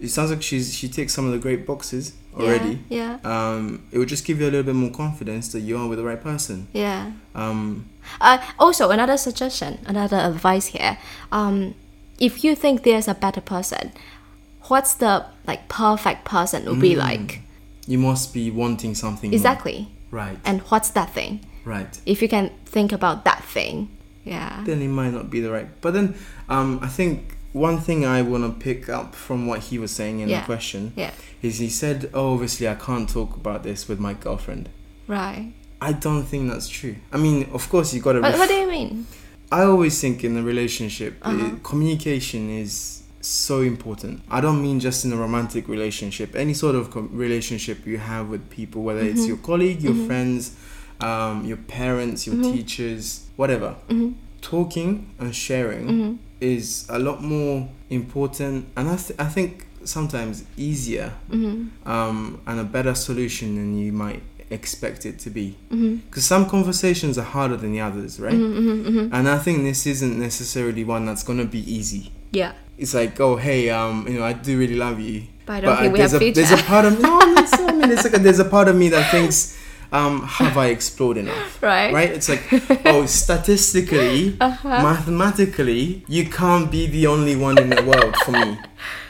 It 0.00 0.08
sounds 0.08 0.30
like 0.30 0.42
she's 0.42 0.74
she 0.74 0.88
takes 0.88 1.14
some 1.14 1.26
of 1.26 1.32
the 1.32 1.38
great 1.38 1.66
boxes 1.66 2.12
already. 2.38 2.80
Yeah, 2.90 3.18
Um, 3.24 3.82
it 3.90 3.98
would 3.98 4.08
just 4.08 4.26
give 4.26 4.40
you 4.40 4.44
a 4.46 4.50
little 4.52 4.62
bit 4.62 4.74
more 4.74 4.90
confidence 4.90 5.52
that 5.52 5.60
you 5.60 5.78
are 5.78 5.88
with 5.88 5.98
the 5.98 6.04
right 6.04 6.22
person. 6.22 6.68
yeah. 6.72 7.12
Um, 7.34 7.86
Uh, 8.20 8.38
also, 8.58 8.90
another 8.90 9.16
suggestion, 9.16 9.78
another 9.86 10.16
advice 10.18 10.66
here. 10.66 10.98
Um, 11.32 11.74
if 12.20 12.44
you 12.44 12.54
think 12.54 12.82
there's 12.84 13.08
a 13.08 13.14
better 13.14 13.40
person, 13.40 13.92
what's 14.68 14.94
the 14.94 15.24
like 15.46 15.68
perfect 15.68 16.24
person 16.24 16.64
would 16.66 16.80
be 16.80 16.94
like? 16.96 17.40
you 17.88 17.98
must 17.98 18.34
be 18.34 18.50
wanting 18.50 18.94
something. 18.94 19.30
more. 19.30 19.36
Exactly. 19.36 19.88
Right. 20.10 20.38
And 20.44 20.60
what's 20.70 20.90
that 20.90 21.10
thing? 21.14 21.40
right. 21.64 21.98
If 22.06 22.20
you 22.22 22.28
can 22.28 22.50
think 22.64 22.92
about 22.92 23.24
that 23.24 23.42
thing, 23.44 23.88
yeah. 24.24 24.62
then 24.64 24.82
it 24.82 24.88
might 24.88 25.12
not 25.12 25.30
be 25.30 25.40
the 25.40 25.50
right. 25.50 25.68
But 25.80 25.94
then, 25.94 26.14
um, 26.48 26.78
I 26.82 26.88
think 26.88 27.35
one 27.56 27.78
thing 27.86 28.04
I 28.04 28.22
want 28.22 28.42
to 28.44 28.52
pick 28.68 28.88
up 28.88 29.14
from 29.14 29.46
what 29.50 29.60
he 29.68 29.78
was 29.78 29.90
saying 29.90 30.20
in 30.20 30.28
Yeah. 30.28 30.40
the 30.40 30.46
question 30.52 30.92
Yeah. 30.96 31.12
is 31.42 31.58
he 31.58 31.68
said, 31.82 31.98
"Oh, 32.12 32.34
obviously, 32.34 32.66
I 32.68 32.74
can't 32.74 33.08
talk 33.08 33.30
about 33.42 33.62
this 33.62 33.88
with 33.88 33.98
my 34.08 34.14
girlfriend." 34.24 34.68
Right. 35.08 35.52
I 35.80 35.92
don't 35.92 36.24
think 36.30 36.42
that's 36.50 36.68
true. 36.68 36.96
I 37.12 37.18
mean, 37.18 37.38
of 37.58 37.68
course, 37.72 37.88
you 37.94 38.00
got 38.02 38.12
to. 38.14 38.20
What, 38.20 38.38
what 38.38 38.48
do 38.48 38.54
you 38.62 38.68
mean? 38.68 39.06
I 39.52 39.62
always 39.72 39.94
think 40.00 40.24
in 40.24 40.36
a 40.36 40.42
relationship, 40.42 41.12
Uh-huh. 41.22 41.46
uh, 41.46 41.50
communication 41.62 42.42
is 42.62 43.02
so 43.20 43.60
important. 43.74 44.14
I 44.30 44.40
don't 44.44 44.60
mean 44.66 44.78
just 44.88 45.04
in 45.04 45.10
a 45.12 45.16
romantic 45.26 45.64
relationship. 45.76 46.28
Any 46.36 46.54
sort 46.54 46.74
of 46.80 46.84
relationship 47.26 47.76
you 47.86 47.98
have 47.98 48.24
with 48.28 48.42
people, 48.50 48.78
whether 48.88 49.02
Mm-hmm. 49.02 49.18
it's 49.18 49.26
your 49.32 49.38
colleague, 49.50 49.80
your 49.88 49.94
friends, 50.08 50.40
um, 51.00 51.44
your 51.50 51.58
parents, 51.78 52.18
your 52.26 52.36
Mm-hmm. 52.36 52.52
teachers, 52.54 53.04
whatever. 53.36 53.70
Talking 54.50 54.90
and 55.18 55.34
sharing 55.34 55.84
Mm-hmm. 55.88 56.12
is 56.40 56.86
a 56.88 56.98
lot 56.98 57.18
more 57.22 57.68
important, 57.90 58.66
and 58.76 58.88
I, 58.88 58.96
th- 58.96 59.18
I 59.18 59.24
think 59.36 59.66
sometimes 59.84 60.44
easier 60.56 61.12
Mm-hmm. 61.30 61.88
um, 61.94 62.40
and 62.46 62.60
a 62.60 62.64
better 62.64 62.94
solution 62.94 63.56
than 63.56 63.76
you 63.76 63.92
might 63.92 64.22
expect 64.50 65.04
it 65.04 65.18
to 65.24 65.30
be. 65.30 65.56
Mm-hmm. 65.72 65.96
Because 66.06 66.24
some 66.24 66.44
conversations 66.48 67.18
are 67.18 67.24
harder 67.36 67.56
than 67.56 67.72
the 67.72 67.80
others, 67.80 68.20
right? 68.20 68.34
And 68.34 69.28
I 69.36 69.38
think 69.38 69.64
this 69.64 69.84
isn't 69.86 70.16
necessarily 70.28 70.84
one 70.84 71.04
that's 71.06 71.24
gonna 71.24 71.44
be 71.58 71.62
easy. 71.78 72.12
Yeah. 72.30 72.52
It's 72.78 72.94
like, 72.94 73.18
oh 73.20 73.34
hey, 73.36 73.70
um, 73.70 74.06
you 74.08 74.14
know, 74.20 74.24
I 74.24 74.32
do 74.34 74.56
really 74.62 74.76
love 74.76 75.00
you, 75.00 75.22
But 75.46 75.54
I 75.54 75.60
don't 75.62 75.76
think 75.78 75.92
we 75.94 75.98
there's 75.98 76.12
have 76.12 76.22
a 76.22 76.24
future. 76.24 76.42
there's 76.42 76.60
a 76.60 76.64
part 76.64 76.84
of 76.84 77.00
no, 77.00 77.18
that's, 77.34 77.52
I 77.54 77.72
mean, 77.72 77.90
it's 77.90 78.04
like 78.04 78.14
a, 78.14 78.18
there's 78.26 78.38
a 78.38 78.44
part 78.56 78.68
of 78.68 78.76
me 78.76 78.90
that 78.90 79.10
thinks, 79.10 79.58
um, 79.92 80.22
have 80.22 80.56
I 80.56 80.66
explored 80.68 81.16
enough? 81.16 81.58
Right. 81.62 81.92
Right? 81.92 82.10
It's 82.10 82.28
like, 82.28 82.42
oh, 82.86 83.06
statistically, 83.60 84.36
Uh-huh. 84.40 84.68
mathematically, 84.82 86.04
you 86.08 86.26
can't 86.28 86.70
be 86.70 86.86
the 86.86 87.06
only 87.06 87.36
one 87.36 87.58
in 87.58 87.70
the 87.70 87.82
world 87.82 88.14
for 88.24 88.32
me, 88.32 88.58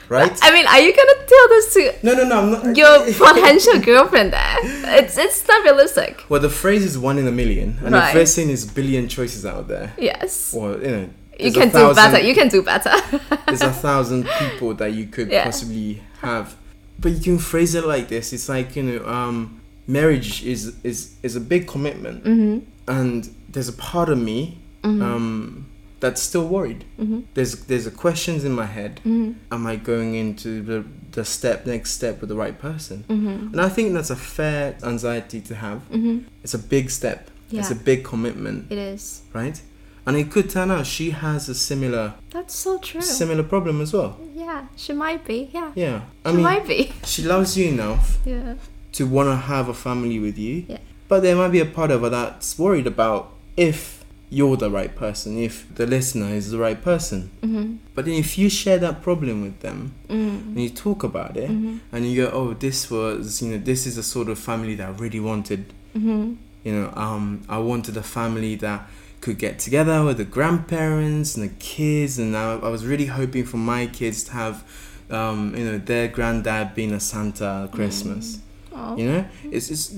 right? 0.09 0.39
I 0.43 0.53
mean, 0.53 0.67
are 0.67 0.81
you 0.81 0.95
gonna 0.95 1.27
tell 1.27 1.49
this 1.49 1.75
to 1.75 1.93
No, 2.03 2.13
no, 2.15 2.25
no, 2.25 2.39
I'm 2.41 2.51
not. 2.53 2.77
your 2.77 3.05
potential 3.27 3.79
girlfriend 3.81 4.33
there? 4.33 4.57
It's 5.01 5.19
it's 5.19 5.47
not 5.49 5.65
realistic. 5.65 6.25
Well, 6.29 6.41
the 6.41 6.51
phrase 6.51 6.85
is 6.85 6.97
one 6.99 7.19
in 7.19 7.27
a 7.27 7.33
million, 7.33 7.79
and 7.85 7.93
Right. 7.95 8.13
the 8.13 8.21
first 8.21 8.35
thing 8.37 8.51
is 8.51 8.65
billion 8.65 9.09
choices 9.09 9.45
out 9.45 9.69
there. 9.69 9.93
Yes. 9.99 10.55
Or 10.55 10.73
you 10.79 10.91
know, 10.91 11.09
You 11.39 11.53
can 11.53 11.69
do 11.71 11.93
better. 11.95 12.19
You 12.21 12.35
can 12.35 12.49
do 12.49 12.63
better. 12.63 12.95
there's 13.47 13.63
a 13.63 13.73
thousand 13.73 14.27
people 14.41 14.75
that 14.75 14.93
you 14.93 15.07
could 15.07 15.31
Yeah. 15.31 15.45
possibly 15.45 16.03
have, 16.23 16.55
but 16.99 17.13
you 17.13 17.21
can 17.21 17.39
phrase 17.39 17.75
it 17.75 17.85
like 17.85 18.09
this. 18.09 18.33
It's 18.33 18.49
like 18.49 18.77
you 18.77 18.83
know, 18.89 19.01
um, 19.07 19.61
marriage 19.87 20.45
is 20.45 20.75
is 20.85 21.15
is 21.23 21.37
a 21.37 21.41
big 21.41 21.67
commitment, 21.67 22.25
Mm-hmm. 22.25 22.59
and 22.89 23.29
there's 23.49 23.69
a 23.69 23.73
part 23.73 24.09
of 24.09 24.19
me 24.19 24.59
um, 24.85 25.67
that's 26.01 26.23
still 26.23 26.47
worried. 26.47 26.85
Mm-hmm. 27.01 27.21
There's 27.35 27.65
there's 27.67 27.87
a 27.87 27.91
questions 27.91 28.45
in 28.45 28.53
my 28.53 28.67
head. 28.67 29.01
Am 29.05 29.67
I 29.67 29.77
going 29.77 30.15
into 30.15 30.63
the 30.63 30.85
the 31.13 31.25
step 31.25 31.67
next 31.67 31.93
step 31.93 32.21
with 32.21 32.29
the 32.29 32.37
right 32.37 32.59
person? 32.59 33.05
Mm-hmm. 33.09 33.53
And 33.53 33.61
I 33.61 33.69
think 33.69 33.93
that's 33.95 34.11
a 34.11 34.17
fair 34.17 34.77
anxiety 34.85 35.41
to 35.43 35.55
have. 35.55 35.81
It's 36.43 36.55
a 36.55 36.59
big 36.59 36.91
step. 36.91 37.31
It's 37.51 37.71
a 37.71 37.77
big 37.77 38.05
commitment, 38.05 38.71
It 38.73 38.79
is. 38.79 39.23
right? 39.33 39.61
And 40.07 40.17
it 40.17 40.31
could 40.31 40.51
turn 40.51 40.71
out 40.71 40.87
she 40.87 41.11
has 41.11 41.49
a 41.49 41.55
similar 41.55 42.15
That's 42.31 42.55
so 42.55 42.79
true. 42.79 43.01
similar 43.01 43.43
problem 43.43 43.81
as 43.81 43.93
well. 43.93 44.19
yeah, 44.35 44.67
she 44.77 44.93
might 44.93 45.25
be. 45.25 45.51
Yeah. 45.53 45.73
Yeah, 45.75 46.01
I 46.25 46.31
she 46.31 46.37
mean, 46.37 46.45
might 46.45 46.67
be. 46.67 46.93
she 47.05 47.23
loves 47.23 47.57
you 47.59 47.69
enough 47.69 48.19
Yeah. 48.25 48.55
To 48.97 49.07
want 49.07 49.29
to 49.29 49.37
have 49.37 49.69
a 49.69 49.75
family 49.75 50.19
with 50.19 50.37
you, 50.39 50.65
Yeah. 50.69 50.79
but 51.09 51.21
there 51.23 51.37
might 51.37 51.53
be 51.59 51.61
a 51.61 51.67
part 51.79 51.91
of 51.91 52.01
her 52.03 52.09
that's 52.11 52.59
worried 52.59 52.87
about 52.87 53.33
if 53.57 54.05
you're 54.29 54.57
the 54.57 54.71
right 54.71 54.95
person, 54.97 55.39
if 55.39 55.55
the 55.75 55.87
listener 55.87 56.31
is 56.35 56.51
the 56.51 56.59
right 56.59 56.81
person. 56.83 57.31
Mm-hmm. 57.43 57.77
But 57.95 58.07
then 58.07 58.15
if 58.15 58.37
you 58.39 58.49
share 58.49 58.79
that 58.79 59.01
problem 59.03 59.43
with 59.43 59.61
them 59.61 59.93
Mm. 60.09 60.39
and 60.55 60.61
you 60.65 60.71
talk 60.71 61.05
about 61.05 61.37
it 61.37 61.49
Mm-hmm. 61.51 61.77
and 61.93 62.01
you 62.11 62.15
go, 62.25 62.31
oh, 62.33 62.55
this 62.55 62.91
was, 62.91 63.41
you 63.43 63.49
know, 63.53 63.59
this 63.59 63.87
is 63.87 63.95
the 63.97 64.03
sort 64.03 64.29
of 64.29 64.39
family 64.39 64.75
that 64.77 64.89
I 64.89 64.93
really 65.05 65.21
wanted. 65.21 65.73
Mm-hmm. 65.97 66.35
You 66.65 66.73
know, 66.73 66.93
um, 66.97 67.43
I 67.49 67.59
wanted 67.59 67.97
a 67.97 68.03
family 68.03 68.57
that 68.57 68.89
could 69.21 69.39
get 69.39 69.59
together 69.61 70.05
with 70.05 70.17
the 70.19 70.25
grandparents 70.25 71.37
and 71.37 71.49
the 71.49 71.55
kids, 71.59 72.19
and 72.19 72.37
I, 72.37 72.55
I 72.55 72.69
was 72.69 72.85
really 72.85 73.07
hoping 73.07 73.45
for 73.45 73.57
my 73.59 73.87
kids 73.87 74.25
to 74.25 74.33
have, 74.33 74.65
um, 75.11 75.55
you 75.57 75.65
know, 75.65 75.79
their 75.79 76.09
granddad 76.09 76.75
being 76.75 76.93
a 76.93 77.01
Santa 77.01 77.69
Christmas. 77.73 78.41
Oh. 78.79 78.97
You 78.97 79.07
know, 79.11 79.25
it's 79.51 79.71
it's 79.71 79.91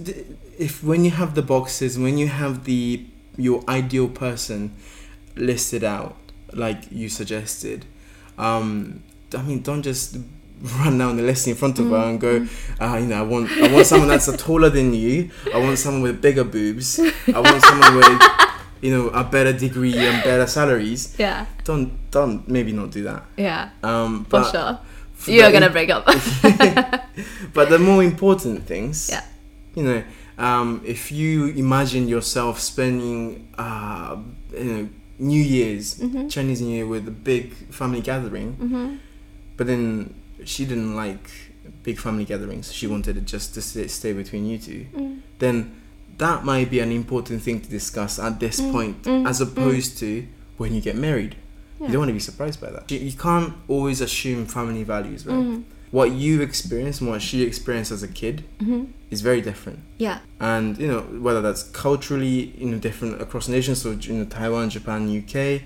if 0.59 0.85
when 0.85 1.05
you 1.05 1.11
have 1.11 1.35
the 1.35 1.43
boxes, 1.43 1.99
when 1.99 2.17
you 2.17 2.29
have 2.29 2.65
the 2.65 3.05
your 3.37 3.63
ideal 3.69 4.09
person, 4.09 4.73
listed 5.35 5.83
out 5.83 6.17
like 6.53 6.91
you 6.91 7.09
suggested, 7.09 7.85
um, 8.39 9.03
I 9.37 9.43
mean, 9.43 9.63
don't 9.63 9.83
just 9.83 10.17
run 10.81 10.99
down 10.99 11.17
the 11.17 11.23
list 11.23 11.47
in 11.49 11.55
front 11.55 11.79
of 11.79 11.89
her 11.91 11.97
and 11.97 12.21
go, 12.21 12.47
uh, 12.81 12.97
you 13.01 13.07
know, 13.07 13.19
I 13.19 13.23
want 13.23 13.51
I 13.51 13.73
want 13.73 13.87
someone 13.87 14.09
that's 14.09 14.31
taller 14.37 14.71
than 14.71 14.95
you. 14.95 15.31
I 15.53 15.59
want 15.59 15.79
someone 15.79 16.03
with 16.03 16.23
bigger 16.23 16.45
boobs. 16.45 16.99
I 17.01 17.41
want 17.41 17.63
someone 17.63 17.97
with 17.97 18.23
you 18.81 18.93
know 18.97 19.09
a 19.09 19.25
better 19.25 19.53
degree 19.53 19.97
and 19.97 20.23
better 20.23 20.47
salaries. 20.47 21.17
Yeah. 21.19 21.47
Don't 21.65 22.11
don't 22.11 22.49
maybe 22.49 22.73
not 22.73 22.91
do 22.91 23.03
that. 23.05 23.25
Yeah. 23.37 23.71
Um, 23.83 24.25
For 24.27 24.45
sure. 24.45 24.79
You're 25.27 25.53
gonna 25.53 25.71
break 25.71 25.91
up. 25.91 26.05
but 27.55 27.69
the 27.71 27.79
more 27.79 28.03
important 28.03 28.67
things, 28.67 29.09
Yeah. 29.11 29.25
you 29.75 29.83
know, 29.83 30.03
um, 30.39 30.81
if 30.85 31.11
you 31.11 31.47
imagine 31.49 32.09
yourself 32.09 32.61
spending, 32.61 33.49
uh, 33.59 34.17
you 34.57 34.65
know, 34.65 34.89
New 35.19 35.43
Year's, 35.43 35.97
Mm-hmm. 35.99 36.29
Chinese 36.29 36.61
New 36.61 36.75
Year 36.77 36.87
with 36.87 37.09
a 37.09 37.11
big 37.11 37.53
family 37.71 38.01
gathering, 38.01 39.01
but 39.57 39.67
then 39.67 40.15
she 40.45 40.65
didn't 40.65 40.95
like 40.95 41.29
big 41.83 41.99
family 41.99 42.25
gatherings. 42.25 42.73
She 42.73 42.87
wanted 42.87 43.17
it 43.17 43.25
just 43.25 43.55
to 43.55 43.61
stay, 43.63 43.89
stay 43.89 44.13
between 44.13 44.47
you 44.47 44.59
two. 44.59 44.87
Mm. 44.95 45.21
Then 45.41 45.81
that 46.19 46.45
might 46.45 46.71
be 46.71 46.81
an 46.81 46.93
important 46.93 47.43
thing 47.43 47.61
to 47.61 47.69
discuss 47.69 48.19
at 48.19 48.39
this 48.41 48.61
Mm. 48.61 48.73
point, 48.73 49.07
as 49.27 49.41
opposed 49.41 49.99
to 49.99 50.27
when 50.57 50.73
you 50.75 50.81
get 50.81 50.97
married. 50.97 51.35
You 51.81 51.89
don't 51.89 51.99
want 51.99 52.09
to 52.09 52.13
be 52.15 52.19
surprised 52.21 52.61
by 52.61 52.71
that. 52.71 52.91
You, 52.91 52.99
you 52.99 53.13
can't 53.13 53.55
always 53.69 54.01
assume 54.01 54.47
family 54.47 54.83
values, 54.85 55.25
right? 55.27 55.37
Mm. 55.37 55.65
What 55.91 56.11
you 56.13 56.43
experienced 56.43 57.01
and 57.01 57.09
what 57.11 57.23
she 57.23 57.43
experienced 57.43 57.93
as 57.93 58.03
a 58.03 58.09
kid 58.09 58.45
Mm-hmm. 58.61 58.85
is 59.11 59.21
very 59.23 59.41
different. 59.41 59.79
Yeah. 59.99 60.19
And 60.41 60.77
you 60.79 60.87
know 60.89 61.01
whether 61.01 61.41
that's 61.41 61.63
culturally 61.63 62.53
you 62.59 62.67
know 62.71 62.79
different 62.79 63.23
across 63.23 63.49
nations, 63.49 63.81
so 63.83 63.93
you 63.93 64.13
know 64.15 64.25
Taiwan, 64.25 64.69
Japan, 64.71 65.01
UK, 65.21 65.63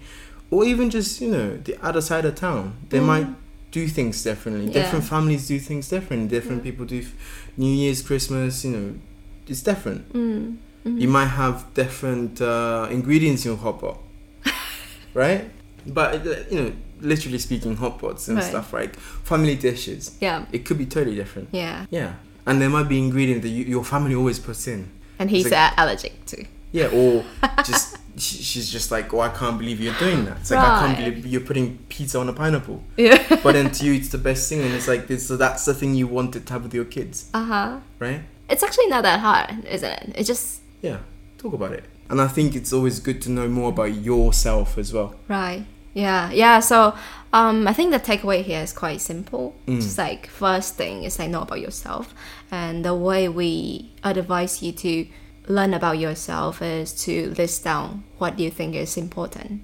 or 0.50 0.64
even 0.64 0.90
just 0.90 1.20
you 1.20 1.28
know 1.30 1.56
the 1.56 1.76
other 1.82 2.00
side 2.00 2.24
of 2.24 2.34
town, 2.36 2.76
they 2.90 3.00
might 3.00 3.26
do 3.72 3.88
things 3.88 4.22
differently. 4.22 4.66
Mm. 4.66 4.74
Yeah. 4.74 4.82
Different 4.82 5.04
families 5.06 5.48
do 5.48 5.58
things 5.58 5.88
differently. 5.88 6.28
Different 6.28 6.58
Yeah. 6.64 6.70
people 6.70 6.84
do 6.86 6.98
f- 7.00 7.14
New 7.56 7.72
Year's, 7.82 8.00
Christmas. 8.02 8.64
You 8.64 8.70
know, 8.76 8.94
it's 9.48 9.62
different. 9.62 10.12
Mm. 10.12 10.56
You 10.84 11.08
might 11.08 11.28
have 11.42 11.72
different 11.74 12.40
uh, 12.40 12.86
ingredients 12.90 13.44
in 13.44 13.52
your 13.52 13.58
hot 13.58 13.80
pot, 13.80 13.98
right? 15.14 15.50
But 15.86 16.26
uh, 16.26 16.34
you 16.50 16.60
know, 16.60 16.72
literally 17.00 17.38
speaking, 17.38 17.76
hot 17.76 17.98
pots 17.98 18.28
and 18.28 18.36
Right. 18.38 18.44
stuff 18.46 18.72
like 18.72 18.96
family 19.24 19.56
dishes. 19.56 20.16
Yeah. 20.20 20.44
It 20.52 20.64
could 20.64 20.78
be 20.78 20.86
totally 20.86 21.16
different. 21.16 21.48
Yeah. 21.52 21.86
Yeah, 21.90 22.14
and 22.46 22.60
there 22.60 22.70
might 22.70 22.88
be 22.88 22.98
ingredients 22.98 23.42
that 23.42 23.48
you, 23.50 23.64
your 23.64 23.84
family 23.84 24.14
always 24.14 24.38
puts 24.38 24.66
in. 24.66 24.88
And 25.18 25.30
he's 25.30 25.50
like- 25.50 25.72
uh, 25.78 25.82
allergic 25.84 26.24
to 26.26 26.44
Yeah, 26.72 26.86
or 26.88 27.24
just 27.64 27.98
she's 28.16 28.70
just 28.70 28.90
like, 28.90 29.12
oh, 29.14 29.20
I 29.20 29.28
can't 29.30 29.58
believe 29.58 29.80
you're 29.80 29.98
doing 29.98 30.24
that. 30.26 30.38
It's 30.40 30.50
like 30.50 30.60
I 30.60 30.80
can't 30.86 30.96
believe 30.98 31.26
you're 31.26 31.40
putting 31.40 31.78
pizza 31.88 32.18
on 32.18 32.28
a 32.28 32.32
pineapple. 32.32 32.82
Yeah. 32.96 33.18
But 33.42 33.52
then 33.52 33.70
to 33.72 33.84
you, 33.86 33.94
it's 33.94 34.08
the 34.10 34.18
best 34.18 34.48
thing, 34.48 34.60
and 34.60 34.72
it's 34.74 34.88
like 34.88 35.06
this. 35.06 35.26
So 35.26 35.36
that's 35.36 35.64
the 35.64 35.74
thing 35.74 35.94
you 35.94 36.06
wanted 36.06 36.46
to 36.46 36.52
have 36.52 36.62
with 36.64 36.74
your 36.74 36.84
kids, 36.86 37.28
Uh 37.34 37.44
huh. 37.44 37.80
right? 37.98 38.20
It's 38.48 38.62
actually 38.62 38.88
not 38.88 39.02
that 39.02 39.20
hard, 39.20 39.64
isn't 39.64 39.90
it? 39.90 40.12
It's 40.16 40.28
just 40.28 40.60
Yeah, 40.82 40.98
talk 41.38 41.52
about 41.54 41.72
it. 41.72 41.84
And 42.10 42.20
I 42.20 42.28
think 42.28 42.54
it's 42.54 42.72
always 42.72 43.00
good 43.00 43.22
to 43.22 43.30
know 43.30 43.48
more 43.48 43.70
about 43.70 43.94
yourself 43.94 44.76
as 44.76 44.92
well. 44.92 45.14
Right. 45.28 45.64
Yeah. 45.94 46.30
Yeah. 46.32 46.60
So, 46.60 46.94
um, 47.32 47.66
I 47.66 47.72
think 47.72 47.92
the 47.92 48.00
takeaway 48.00 48.42
here 48.42 48.60
is 48.60 48.72
quite 48.72 49.00
simple. 49.00 49.54
Mm. 49.66 49.76
Just 49.76 49.98
like 49.98 50.26
first 50.26 50.74
thing 50.76 51.04
is 51.04 51.18
like 51.18 51.30
know 51.30 51.42
about 51.42 51.60
yourself, 51.60 52.14
and 52.50 52.84
the 52.84 52.94
way 52.94 53.28
we 53.28 53.90
advise 54.04 54.62
you 54.62 54.72
to 54.72 55.06
learn 55.48 55.74
about 55.74 55.98
yourself 55.98 56.62
is 56.62 56.92
to 57.04 57.34
list 57.36 57.64
down 57.64 58.04
what 58.18 58.38
you 58.38 58.50
think 58.50 58.74
is 58.74 58.96
important. 58.96 59.62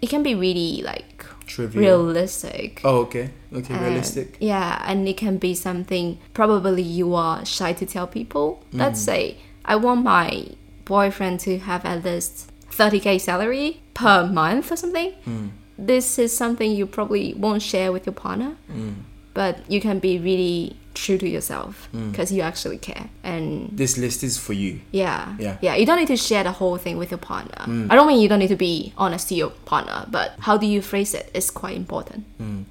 It 0.00 0.08
can 0.10 0.22
be 0.22 0.34
really 0.34 0.80
like 0.82 1.26
Trivial. 1.46 1.82
realistic. 2.04 2.80
Oh, 2.84 2.98
okay. 3.00 3.30
Okay, 3.52 3.74
and- 3.74 3.84
realistic. 3.84 4.36
Yeah, 4.40 4.80
and 4.86 5.08
it 5.08 5.16
can 5.16 5.38
be 5.38 5.54
something 5.54 6.18
probably 6.34 6.82
you 6.82 7.14
are 7.14 7.44
shy 7.44 7.72
to 7.72 7.84
tell 7.86 8.06
people. 8.06 8.62
Mm. 8.72 8.78
Let's 8.78 9.00
say 9.00 9.38
I 9.64 9.76
want 9.76 10.04
my 10.04 10.46
boyfriend 10.84 11.40
to 11.40 11.58
have 11.58 11.84
at 11.84 12.04
least 12.04 12.50
30k 12.70 13.20
salary 13.20 13.80
per 13.94 14.26
month 14.26 14.70
or 14.70 14.76
something. 14.76 15.14
Mm. 15.26 15.50
This 15.78 16.18
is 16.18 16.36
something 16.36 16.70
you 16.72 16.86
probably 16.86 17.34
won't 17.34 17.62
share 17.62 17.92
with 17.92 18.04
your 18.06 18.14
partner, 18.14 18.56
Mm. 18.70 18.94
but 19.34 19.58
you 19.70 19.80
can 19.80 19.98
be 20.00 20.18
really 20.18 20.76
true 20.94 21.16
to 21.18 21.28
yourself 21.28 21.88
mm. 21.94 22.10
because 22.10 22.32
you 22.32 22.42
actually 22.42 22.78
care. 22.78 23.08
And 23.22 23.70
This 23.78 23.96
list 23.96 24.24
is 24.24 24.36
for 24.36 24.52
you. 24.54 24.80
yeah, 24.90 25.36
Yeah. 25.38 25.56
yeah, 25.62 25.76
you 25.76 25.86
don't 25.86 25.98
need 26.00 26.08
to 26.08 26.16
share 26.16 26.42
the 26.42 26.50
whole 26.50 26.76
thing 26.76 26.98
with 26.98 27.10
your 27.12 27.18
partner. 27.18 27.64
Mm. 27.66 27.86
I 27.90 27.94
don't 27.94 28.08
mean 28.08 28.20
you 28.20 28.28
don't 28.28 28.40
need 28.40 28.48
to 28.48 28.56
be 28.56 28.92
honest 28.98 29.28
to 29.28 29.34
your 29.36 29.50
partner, 29.64 30.06
but 30.10 30.32
how 30.40 30.56
do 30.58 30.66
you 30.66 30.82
phrase 30.82 31.14
it 31.14 31.30
is 31.34 31.50
quite 31.52 31.76
important. 31.76 32.24
Mm. 32.42 32.64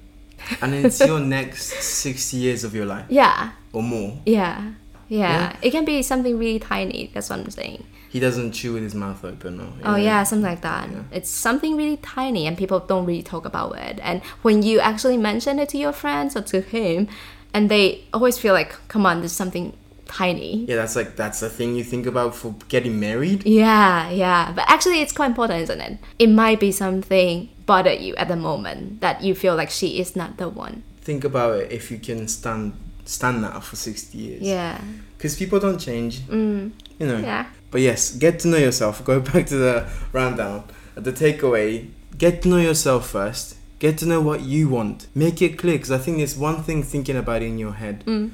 And 0.60 0.74
it's 0.74 1.00
your 1.00 1.20
next 1.38 1.72
60 1.82 2.36
years 2.36 2.64
of 2.64 2.74
your 2.74 2.84
life 2.86 3.06
Yeah, 3.08 3.52
or 3.72 3.82
more. 3.82 4.18
Yeah, 4.26 4.72
yeah. 5.08 5.52
Yeah. 5.52 5.56
It 5.62 5.70
can 5.70 5.84
be 5.84 6.02
something 6.02 6.38
really 6.38 6.58
tiny. 6.58 7.10
That's 7.12 7.30
what 7.30 7.40
I'm 7.40 7.50
saying. 7.50 7.84
He 8.10 8.20
doesn't 8.20 8.52
chew 8.52 8.74
with 8.74 8.82
his 8.82 8.94
mouth 8.94 9.22
open. 9.24 9.60
Or, 9.60 9.72
Oh 9.84 9.90
know. 9.92 9.96
yeah, 9.96 10.22
something 10.22 10.44
like 10.48 10.62
that. 10.62 10.90
Yeah. 10.90 11.02
It's 11.12 11.28
something 11.30 11.76
really 11.76 11.98
tiny, 11.98 12.46
and 12.46 12.56
people 12.56 12.80
don't 12.80 13.04
really 13.04 13.22
talk 13.22 13.44
about 13.44 13.76
it. 13.78 13.98
And 14.02 14.22
when 14.42 14.62
you 14.62 14.80
actually 14.80 15.16
mention 15.18 15.58
it 15.58 15.68
to 15.70 15.78
your 15.78 15.92
friends 15.92 16.36
or 16.36 16.42
to 16.42 16.60
him, 16.60 17.08
and 17.52 17.70
they 17.70 18.04
always 18.14 18.38
feel 18.38 18.54
like, 18.54 18.72
"Come 18.88 19.04
on, 19.04 19.20
there's 19.20 19.32
something 19.32 19.74
tiny." 20.06 20.64
Yeah, 20.66 20.76
that's 20.76 20.96
like 20.96 21.16
that's 21.16 21.40
the 21.40 21.50
thing 21.50 21.76
you 21.76 21.84
think 21.84 22.06
about 22.06 22.34
for 22.34 22.54
getting 22.68 22.98
married. 22.98 23.44
Yeah, 23.44 24.08
yeah. 24.10 24.52
But 24.52 24.64
actually, 24.68 25.00
it's 25.02 25.12
quite 25.12 25.26
important, 25.26 25.60
isn't 25.64 25.80
it? 25.80 25.98
It 26.18 26.28
might 26.28 26.60
be 26.60 26.72
something 26.72 27.48
bother 27.66 27.92
you 27.92 28.14
at 28.16 28.28
the 28.28 28.36
moment 28.36 29.00
that 29.02 29.22
you 29.22 29.34
feel 29.34 29.54
like 29.54 29.68
she 29.70 30.00
is 30.00 30.16
not 30.16 30.38
the 30.38 30.48
one. 30.48 30.82
Think 31.02 31.24
about 31.24 31.60
it 31.60 31.72
if 31.72 31.90
you 31.90 31.98
can 31.98 32.26
stand 32.28 32.72
stand 33.08 33.42
that 33.44 33.62
for 33.64 33.76
60 33.76 34.18
years. 34.18 34.42
Yeah. 34.42 34.80
Because 35.16 35.36
people 35.36 35.58
don't 35.58 35.78
change. 35.78 36.20
Mm. 36.20 36.72
You 36.98 37.06
know. 37.06 37.18
Yeah. 37.18 37.46
But 37.70 37.80
yes, 37.80 38.14
get 38.14 38.38
to 38.40 38.48
know 38.48 38.56
yourself. 38.58 39.04
Go 39.10 39.20
back 39.20 39.46
to 39.46 39.56
the 39.56 39.88
rundown. 40.12 40.64
The 40.94 41.12
takeaway: 41.12 41.88
get 42.16 42.42
to 42.42 42.48
know 42.48 42.58
yourself 42.58 43.10
first. 43.10 43.56
Get 43.78 43.96
to 43.98 44.06
know 44.06 44.20
what 44.20 44.40
you 44.40 44.68
want. 44.68 45.06
Make 45.14 45.40
it 45.42 45.56
clear. 45.58 45.76
Because 45.76 45.92
I 45.92 45.98
think 45.98 46.18
it's 46.18 46.36
one 46.36 46.62
thing 46.62 46.82
thinking 46.82 47.16
about 47.16 47.42
it 47.42 47.46
in 47.46 47.58
your 47.58 47.74
head, 47.74 48.04
Mm. 48.06 48.30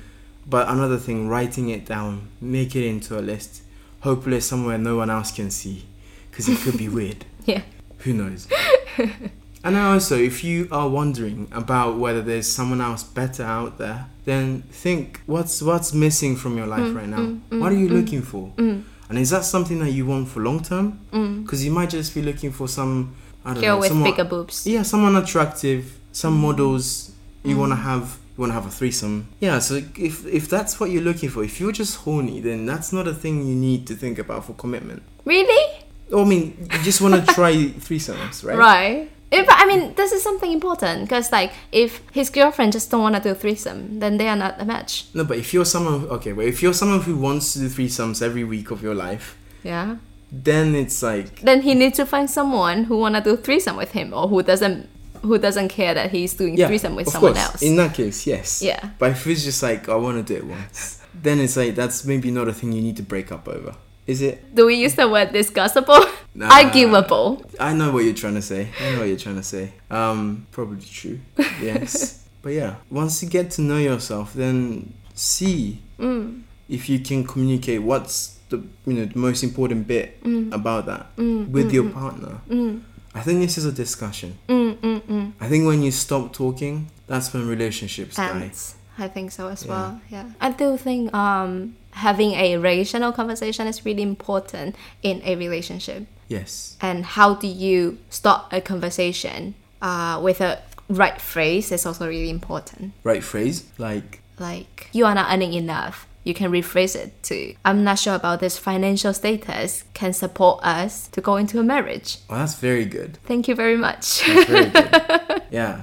but 0.47 0.69
another 0.69 0.97
thing 0.99 1.29
writing 1.29 1.69
it 1.69 1.85
down. 1.87 2.29
Make 2.41 2.75
it 2.77 2.87
into 2.87 3.19
a 3.19 3.21
list. 3.23 3.63
Hopefully, 4.01 4.41
somewhere 4.41 4.79
no 4.79 4.97
one 4.97 5.11
else 5.11 5.31
can 5.33 5.51
see, 5.51 5.85
because 6.31 6.49
it 6.49 6.59
could 6.61 6.79
be 6.79 6.89
weird. 6.99 7.25
Yeah. 7.45 7.63
Who 7.99 8.13
knows? 8.15 8.49
and 9.65 9.77
also, 9.77 10.17
if 10.19 10.45
you 10.45 10.69
are 10.71 10.89
wondering 10.89 11.49
about 11.53 11.97
whether 11.99 12.23
there's 12.23 12.51
someone 12.51 12.81
else 12.81 13.03
better 13.03 13.43
out 13.43 13.79
there, 13.79 14.07
then 14.25 14.63
think 14.71 15.21
what's 15.27 15.61
what's 15.63 15.93
missing 15.93 16.37
from 16.37 16.57
your 16.57 16.67
life 16.67 16.81
Mm, 16.89 16.97
right 16.97 17.09
now. 17.09 17.19
mm, 17.19 17.41
mm, 17.51 17.61
what 17.61 17.73
are 17.73 17.77
you 17.79 17.89
mm, 17.89 17.93
looking 18.03 18.23
for? 18.23 18.53
Mm. 18.57 18.83
And 19.09 19.19
is 19.19 19.31
that 19.31 19.45
something 19.45 19.79
that 19.81 19.91
you 19.91 20.07
want 20.07 20.29
for 20.29 20.41
long 20.41 20.61
term? 20.63 21.01
Mm. 21.13 21.43
Because 21.43 21.65
you 21.65 21.71
might 21.73 21.91
just 21.91 22.15
be 22.15 22.23
looking 22.23 22.53
for 22.53 22.69
some, 22.69 23.15
I 23.45 23.53
don't 23.55 23.63
Girl 23.63 23.75
know, 23.77 23.81
with 23.81 23.89
someone, 23.89 24.11
bigger 24.11 24.25
boobs. 24.25 24.67
yeah, 24.67 24.83
someone 24.83 25.15
attractive, 25.17 25.99
some 26.13 26.37
Mm. 26.39 26.41
models 26.41 27.11
you 27.45 27.55
Mm. 27.57 27.59
want 27.59 27.73
to 27.73 27.77
have. 27.77 28.17
You 28.37 28.41
want 28.41 28.51
to 28.51 28.55
have 28.55 28.67
a 28.67 28.71
threesome. 28.71 29.29
Yeah, 29.41 29.61
so 29.61 29.81
if 29.97 30.27
if 30.27 30.49
that's 30.49 30.81
what 30.81 30.91
you're 30.91 31.05
looking 31.05 31.29
for, 31.31 31.45
if 31.45 31.61
you're 31.61 31.71
just 31.83 31.95
horny, 32.05 32.41
then 32.41 32.67
that's 32.67 32.93
not 32.93 33.07
a 33.07 33.15
thing 33.15 33.47
you 33.47 33.55
need 33.55 33.87
to 33.87 33.95
think 33.95 34.19
about 34.19 34.45
for 34.47 34.55
commitment. 34.55 35.03
Really? 35.25 35.65
Oh, 36.13 36.23
I 36.23 36.25
mean, 36.25 36.57
you 36.73 36.83
just 36.83 37.01
want 37.01 37.15
to 37.15 37.33
try 37.33 37.53
threesomes, 37.87 38.43
right? 38.45 38.59
Right. 38.59 39.11
If, 39.35 39.47
I 39.49 39.65
mean, 39.67 39.95
this 39.95 40.13
is 40.13 40.23
something 40.23 40.53
important 40.53 41.03
because, 41.05 41.33
like, 41.33 41.53
if 41.73 42.01
his 42.13 42.31
girlfriend 42.31 42.73
just 42.73 42.91
don't 42.91 43.03
want 43.03 43.17
to 43.17 43.23
do 43.23 43.35
threesome, 43.35 43.99
then 44.01 44.17
they 44.17 44.29
are 44.29 44.37
not 44.37 44.61
a 44.61 44.65
match. 44.65 45.07
No, 45.15 45.25
but 45.25 45.39
if 45.39 45.53
you're 45.53 45.65
someone, 45.65 46.05
okay, 46.17 46.33
but 46.33 46.45
if 46.45 46.63
you're 46.63 46.73
someone 46.75 47.01
who 47.03 47.17
wants 47.17 47.53
to 47.55 47.59
do 47.61 47.69
threesomes 47.69 48.23
every 48.23 48.45
week 48.45 48.71
of 48.71 48.83
your 48.83 48.95
life, 48.95 49.37
Yeah. 49.63 49.97
then 50.31 50.75
it's 50.75 51.03
like, 51.03 51.41
Then 51.41 51.63
he 51.63 51.75
needs 51.75 51.97
to 51.97 52.07
find 52.07 52.29
someone 52.31 52.85
who 52.85 52.97
wanna 52.99 53.21
do 53.23 53.37
threesome 53.37 53.77
with 53.77 53.93
him, 53.93 54.13
or 54.15 54.29
who 54.29 54.43
doesn't, 54.43 54.89
who 55.23 55.39
doesn't 55.39 55.69
care 55.69 55.95
that 55.95 56.11
he's 56.11 56.35
doing 56.35 56.57
yeah, 56.57 56.67
threesome 56.69 56.95
with 56.95 57.07
of 57.09 57.13
someone 57.15 57.35
course. 57.35 57.45
else. 57.47 57.63
In 57.63 57.77
that 57.77 57.95
case, 57.95 58.27
yes. 58.27 58.63
Yeah. 58.63 58.91
But 58.99 59.13
if 59.13 59.27
it's 59.27 59.43
just 59.45 59.63
like, 59.63 59.89
I 59.89 59.97
want 59.97 60.17
to 60.25 60.33
do 60.33 60.39
it 60.39 60.47
once, 60.47 61.01
then 61.15 61.41
it's 61.41 61.57
like, 61.57 61.75
that's 61.75 62.05
maybe 62.05 62.31
not 62.31 62.47
a 62.49 62.53
thing 62.53 62.73
you 62.73 62.83
need 62.83 62.97
to 62.99 63.03
break 63.03 63.33
up 63.33 63.49
over. 63.49 63.75
Is 64.07 64.21
it? 64.21 64.55
do 64.55 64.67
we 64.67 64.75
use 64.75 64.95
the 64.95 65.09
word 65.09 65.31
discussable? 65.33 66.05
Nah. 66.37 66.51
Arguable. 66.51 67.43
I 67.61 67.73
know 67.75 67.93
what 67.93 68.05
you're 68.05 68.13
trying 68.13 68.35
to 68.35 68.43
say. 68.43 68.69
I 68.81 68.91
know 68.93 68.99
what 69.01 69.09
you're 69.09 69.17
trying 69.17 69.37
to 69.37 69.43
say. 69.45 69.73
Um, 69.91 70.47
probably 70.51 70.85
true. 70.85 71.21
Yes. 71.63 72.25
but 72.43 72.53
yeah, 72.53 72.75
once 72.91 73.23
you 73.23 73.29
get 73.29 73.53
to 73.53 73.63
know 73.63 73.79
yourself, 73.79 74.35
then 74.35 74.93
see 75.15 75.79
Mm. 75.99 76.43
if 76.69 76.89
you 76.89 76.99
can 76.99 77.23
communicate 77.25 77.81
what's 77.83 78.39
the 78.49 78.57
you 78.85 78.95
know 78.95 79.05
the 79.07 79.17
most 79.19 79.45
important 79.45 79.87
bit 79.87 80.21
Mm. 80.25 80.53
about 80.53 80.87
that 80.87 81.17
Mm. 81.17 81.51
with 81.51 81.69
mm, 81.71 81.73
your 81.73 81.85
mm, 81.85 81.95
partner. 81.95 82.41
Mm. 82.51 82.81
I 83.15 83.21
think 83.21 83.39
this 83.41 83.57
is 83.57 83.65
a 83.65 83.71
discussion. 83.73 84.37
Mm. 84.49 84.75
Mm. 84.83 85.01
Mm. 85.03 85.33
I 85.41 85.49
think 85.49 85.67
when 85.67 85.83
you 85.85 85.93
stop 85.93 86.33
talking, 86.33 86.89
that's 87.07 87.33
when 87.33 87.47
relationships 87.47 88.17
die. 88.17 88.51
I 88.99 89.09
think 89.09 89.33
so 89.33 89.49
as 89.49 89.65
Yeah. 89.65 89.71
well. 89.71 90.01
Yeah. 90.11 90.25
I 90.41 90.51
do 90.51 90.77
think 90.77 91.13
um 91.15 91.77
having 91.93 92.33
a 92.33 92.57
rational 92.59 93.13
conversation 93.13 93.67
is 93.67 93.85
really 93.85 94.03
important 94.03 94.75
in 95.03 95.21
a 95.25 95.37
relationship. 95.37 96.07
Yes. 96.29 96.77
and 96.81 97.05
how 97.05 97.35
do 97.35 97.47
you 97.47 97.99
start 98.09 98.47
a 98.51 98.61
conversation 98.61 99.55
uh, 99.83 100.19
with 100.23 100.41
a 100.41 100.59
right 100.89 101.21
phrase 101.21 101.71
is 101.71 101.85
also 101.87 102.09
really 102.09 102.31
important. 102.31 102.93
Right 103.05 103.23
phrase. 103.23 103.65
Like, 103.79 104.21
Like, 104.39 104.89
you 104.93 105.05
are 105.05 105.15
not 105.15 105.31
earning 105.33 105.53
enough. 105.53 106.07
You 106.25 106.33
can 106.33 106.51
rephrase 106.51 106.97
it 106.97 107.23
to, 107.25 107.55
I'm 107.67 107.85
not 107.85 107.99
sure 107.99 108.15
about 108.15 108.41
this 108.41 108.57
financial 108.57 109.13
status 109.13 109.85
can 109.93 110.15
support 110.15 110.65
us 110.65 111.09
to 111.09 111.21
go 111.21 111.37
into 111.37 111.61
a 111.61 111.63
marriage. 111.63 112.17
oh, 112.31 112.37
that's 112.39 112.55
very 112.55 112.87
good. 112.87 113.19
Thank 113.27 113.47
you 113.47 113.55
very 113.55 113.77
much. 113.77 114.25
That's 114.27 114.49
very 114.49 114.71
good. 114.71 115.43
yeah. 115.51 115.83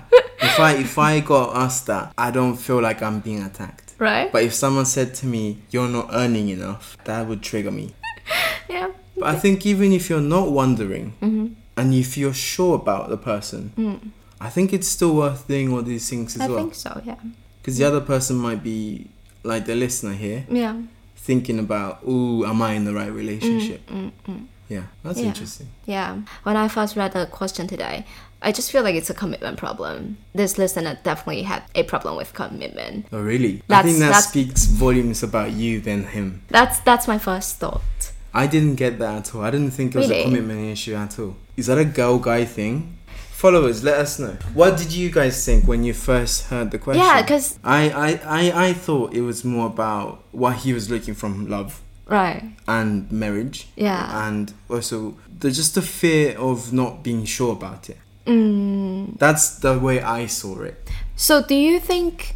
If 0.52 0.60
I 0.60 0.72
if 0.74 0.98
I 0.98 1.20
got 1.22 1.56
asked 1.56 1.86
that, 1.88 2.14
I 2.18 2.30
don't 2.32 2.58
feel 2.58 2.82
like 2.82 3.02
I'm 3.02 3.20
being 3.22 3.42
attacked. 3.44 3.94
right? 4.00 4.32
But 4.32 4.44
if 4.44 4.54
someone 4.54 4.86
said 4.86 5.14
to 5.16 5.26
me, 5.26 5.60
"You're 5.70 5.88
not 5.88 6.10
earning 6.12 6.50
enough," 6.50 6.98
that 7.06 7.28
would 7.28 7.42
trigger 7.42 7.72
me. 7.72 7.94
yeah. 8.70 8.90
But 9.18 9.28
I 9.36 9.36
think 9.40 9.66
even 9.66 9.94
if 9.94 10.10
you're 10.10 10.20
not 10.38 10.52
wondering, 10.52 11.14
mm-hmm. 11.22 11.48
and 11.78 11.94
if 11.94 12.18
you're 12.18 12.34
sure 12.34 12.76
about 12.76 13.10
the 13.10 13.18
person, 13.18 13.72
mm. 13.78 14.00
I 14.42 14.50
think 14.50 14.74
it's 14.74 14.88
still 14.88 15.16
worth 15.16 15.48
doing 15.48 15.72
all 15.72 15.84
these 15.84 16.10
things 16.10 16.36
as 16.36 16.42
I 16.42 16.48
well. 16.48 16.58
I 16.58 16.62
think 16.62 16.76
so, 16.76 17.02
yeah. 17.06 17.16
Because 17.62 17.78
the 17.78 17.86
other 17.86 18.02
person 18.02 18.36
might 18.38 18.64
be 18.64 19.08
like 19.44 19.66
the 19.66 19.76
listener 19.76 20.14
here, 20.14 20.46
Yeah. 20.50 20.76
thinking 21.16 21.60
about, 21.60 22.00
"Ooh, 22.08 22.44
am 22.46 22.62
I 22.62 22.74
in 22.74 22.84
the 22.86 22.94
right 22.94 23.14
relationship?" 23.14 23.88
Mm, 23.90 24.12
mm, 24.28 24.46
yeah, 24.68 24.86
that's 25.04 25.20
Yeah. 25.20 25.28
interesting. 25.28 25.68
Yeah. 25.86 26.18
When 26.44 26.58
I 26.58 26.68
first 26.68 26.96
read 26.96 27.12
the 27.14 27.26
question 27.28 27.68
today, 27.68 28.06
I 28.42 28.52
just 28.52 28.72
feel 28.72 28.82
like 28.84 28.96
it's 28.96 29.10
a 29.10 29.14
commitment 29.14 29.58
problem. 29.58 30.18
This 30.34 30.58
listener 30.58 30.98
definitely 31.04 31.44
had 31.44 31.64
a 31.76 31.84
problem 31.84 32.16
with 32.18 32.34
commitment. 32.34 33.06
Oh, 33.12 33.22
really? 33.22 33.62
I 33.70 33.84
think 33.84 34.00
that 34.00 34.06
that's- 34.08 34.30
speaks 34.30 34.66
volumes 34.66 35.22
about 35.24 35.52
you 35.52 35.80
than 35.80 36.06
him. 36.06 36.42
That's 36.50 36.80
that's 36.80 37.08
my 37.08 37.18
first 37.20 37.58
thought. 37.58 37.82
I 38.34 38.48
didn't 38.48 38.76
get 38.76 38.98
that 39.00 39.16
at 39.28 39.36
all. 39.36 39.44
I 39.44 39.52
didn't 39.52 39.72
think 39.72 39.94
it 39.94 39.98
was 40.00 40.10
Really? 40.10 40.22
a 40.22 40.26
commitment 40.26 40.62
issue 40.72 40.96
at 40.96 41.20
all. 41.20 41.36
Is 41.58 41.68
that 41.68 41.78
a 41.78 41.86
girl 41.86 42.18
guy 42.18 42.46
thing? 42.46 42.98
Followers, 43.32 43.84
let 43.84 43.98
us 44.00 44.20
know. 44.20 44.38
What 44.54 44.78
did 44.78 44.92
you 44.94 45.10
guys 45.12 45.44
think 45.46 45.68
when 45.68 45.84
you 45.84 45.94
first 45.94 46.46
heard 46.46 46.70
the 46.72 46.78
question? 46.78 47.04
Yeah, 47.04 47.22
because 47.22 47.58
I, 47.64 47.90
I, 47.90 48.10
I, 48.24 48.68
I 48.68 48.74
thought 48.74 49.14
it 49.14 49.22
was 49.22 49.44
more 49.44 49.66
about 49.68 50.24
what 50.32 50.58
he 50.58 50.74
was 50.74 50.90
looking 50.92 51.16
from 51.16 51.50
love 51.50 51.82
Right. 52.08 52.44
and 52.68 53.12
marriage. 53.12 53.68
Yeah. 53.76 54.28
And 54.28 54.54
also 54.70 55.18
the 55.40 55.50
just 55.52 55.74
the 55.76 55.82
fear 55.82 56.38
of 56.38 56.72
not 56.72 57.04
being 57.04 57.26
sure 57.26 57.52
about 57.54 57.90
it. 57.90 57.98
Mm. 58.32 59.20
That's 59.20 59.60
the 59.60 59.78
way 59.80 60.02
I 60.02 60.28
saw 60.28 60.62
it. 60.62 60.90
So 61.16 61.44
do 61.44 61.56
you 61.56 61.80
think 61.80 62.36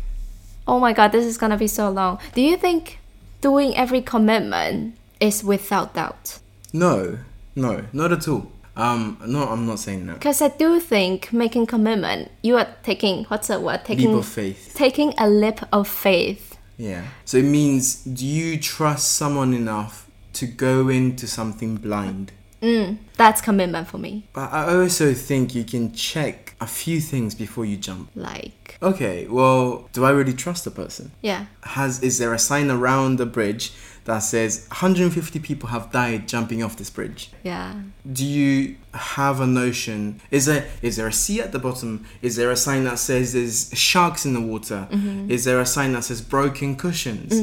Oh 0.68 0.80
my 0.80 0.94
god, 0.94 1.12
this 1.12 1.26
is 1.26 1.38
to 1.38 1.58
be 1.58 1.68
so 1.68 1.90
long. 1.90 2.20
Do 2.34 2.42
you 2.42 2.58
think 2.58 3.00
doing 3.42 3.76
every 3.76 4.02
commitment 4.02 4.96
is 5.20 5.44
without 5.44 5.94
doubt? 5.94 6.40
No, 6.74 7.20
no, 7.56 7.86
not 7.94 8.12
at 8.12 8.28
all. 8.28 8.52
Um, 8.76 9.18
no, 9.26 9.48
I'm 9.48 9.66
not 9.66 9.80
saying 9.80 10.06
that. 10.08 10.16
Because 10.16 10.42
I 10.42 10.50
do 10.50 10.80
think 10.80 11.32
making 11.32 11.68
commitment, 11.68 12.32
you 12.42 12.58
are 12.58 12.68
taking 12.84 13.26
what's 13.26 13.48
the 13.48 13.60
word? 13.60 13.86
Taking 13.86 14.10
Leap 14.12 14.20
of 14.20 14.26
faith. 14.26 14.74
taking 14.76 15.14
a 15.18 15.30
leap 15.30 15.60
of 15.72 15.88
faith. 15.88 16.58
Yeah. 16.78 17.04
So 17.24 17.38
it 17.38 17.46
means 17.46 18.04
do 18.04 18.26
you 18.26 18.60
trust 18.60 19.14
someone 19.14 19.54
enough 19.54 20.10
to 20.34 20.48
go 20.48 20.90
into 20.90 21.28
something 21.28 21.76
blind? 21.78 22.32
Mm, 22.66 22.98
that's 23.16 23.42
commitment 23.42 23.88
for 23.88 24.00
me. 24.00 24.24
But 24.34 24.52
I 24.52 24.74
also 24.76 25.14
think 25.14 25.54
you 25.54 25.64
can 25.64 25.94
check 25.94 26.56
a 26.60 26.66
few 26.66 27.00
things 27.00 27.36
before 27.36 27.64
you 27.66 27.78
jump. 27.78 28.10
Like, 28.16 28.78
Okay, 28.82 29.28
well, 29.28 29.88
do 29.94 30.04
I 30.04 30.10
really 30.10 30.34
trust 30.34 30.66
the 30.66 30.72
person? 30.72 31.12
yeah, 31.22 31.46
Has 31.62 32.02
is 32.02 32.18
there 32.18 32.34
a 32.34 32.40
sign 32.40 32.72
around 32.72 33.18
the 33.18 33.26
bridge 33.28 33.72
that 34.06 34.20
says 34.20 34.66
150 34.70 35.40
people 35.40 35.70
have 35.70 35.92
died 35.92 36.28
jumping 36.28 36.64
off 36.64 36.78
this 36.78 36.90
bridge? 36.90 37.32
yeah, 37.44 37.74
Do 38.12 38.26
you 38.26 38.78
have 38.94 39.42
a 39.42 39.48
notion? 39.48 40.22
Is 40.32 40.46
there 40.46 40.66
is 40.82 40.96
there 40.96 41.08
a 41.08 41.14
sea 41.14 41.42
at 41.42 41.52
the 41.52 41.60
bottom? 41.60 42.06
Is 42.22 42.36
there 42.38 42.50
a 42.52 42.56
sign 42.56 42.84
that 42.86 42.98
says 43.00 43.34
there's 43.34 43.72
sharks 43.78 44.26
in 44.26 44.34
the 44.34 44.42
water? 44.42 44.88
Is 45.28 45.44
there 45.46 45.60
a 45.60 45.66
sign 45.66 45.94
that 45.94 46.04
says 46.04 46.22
broken 46.22 46.76
cushions? 46.76 47.34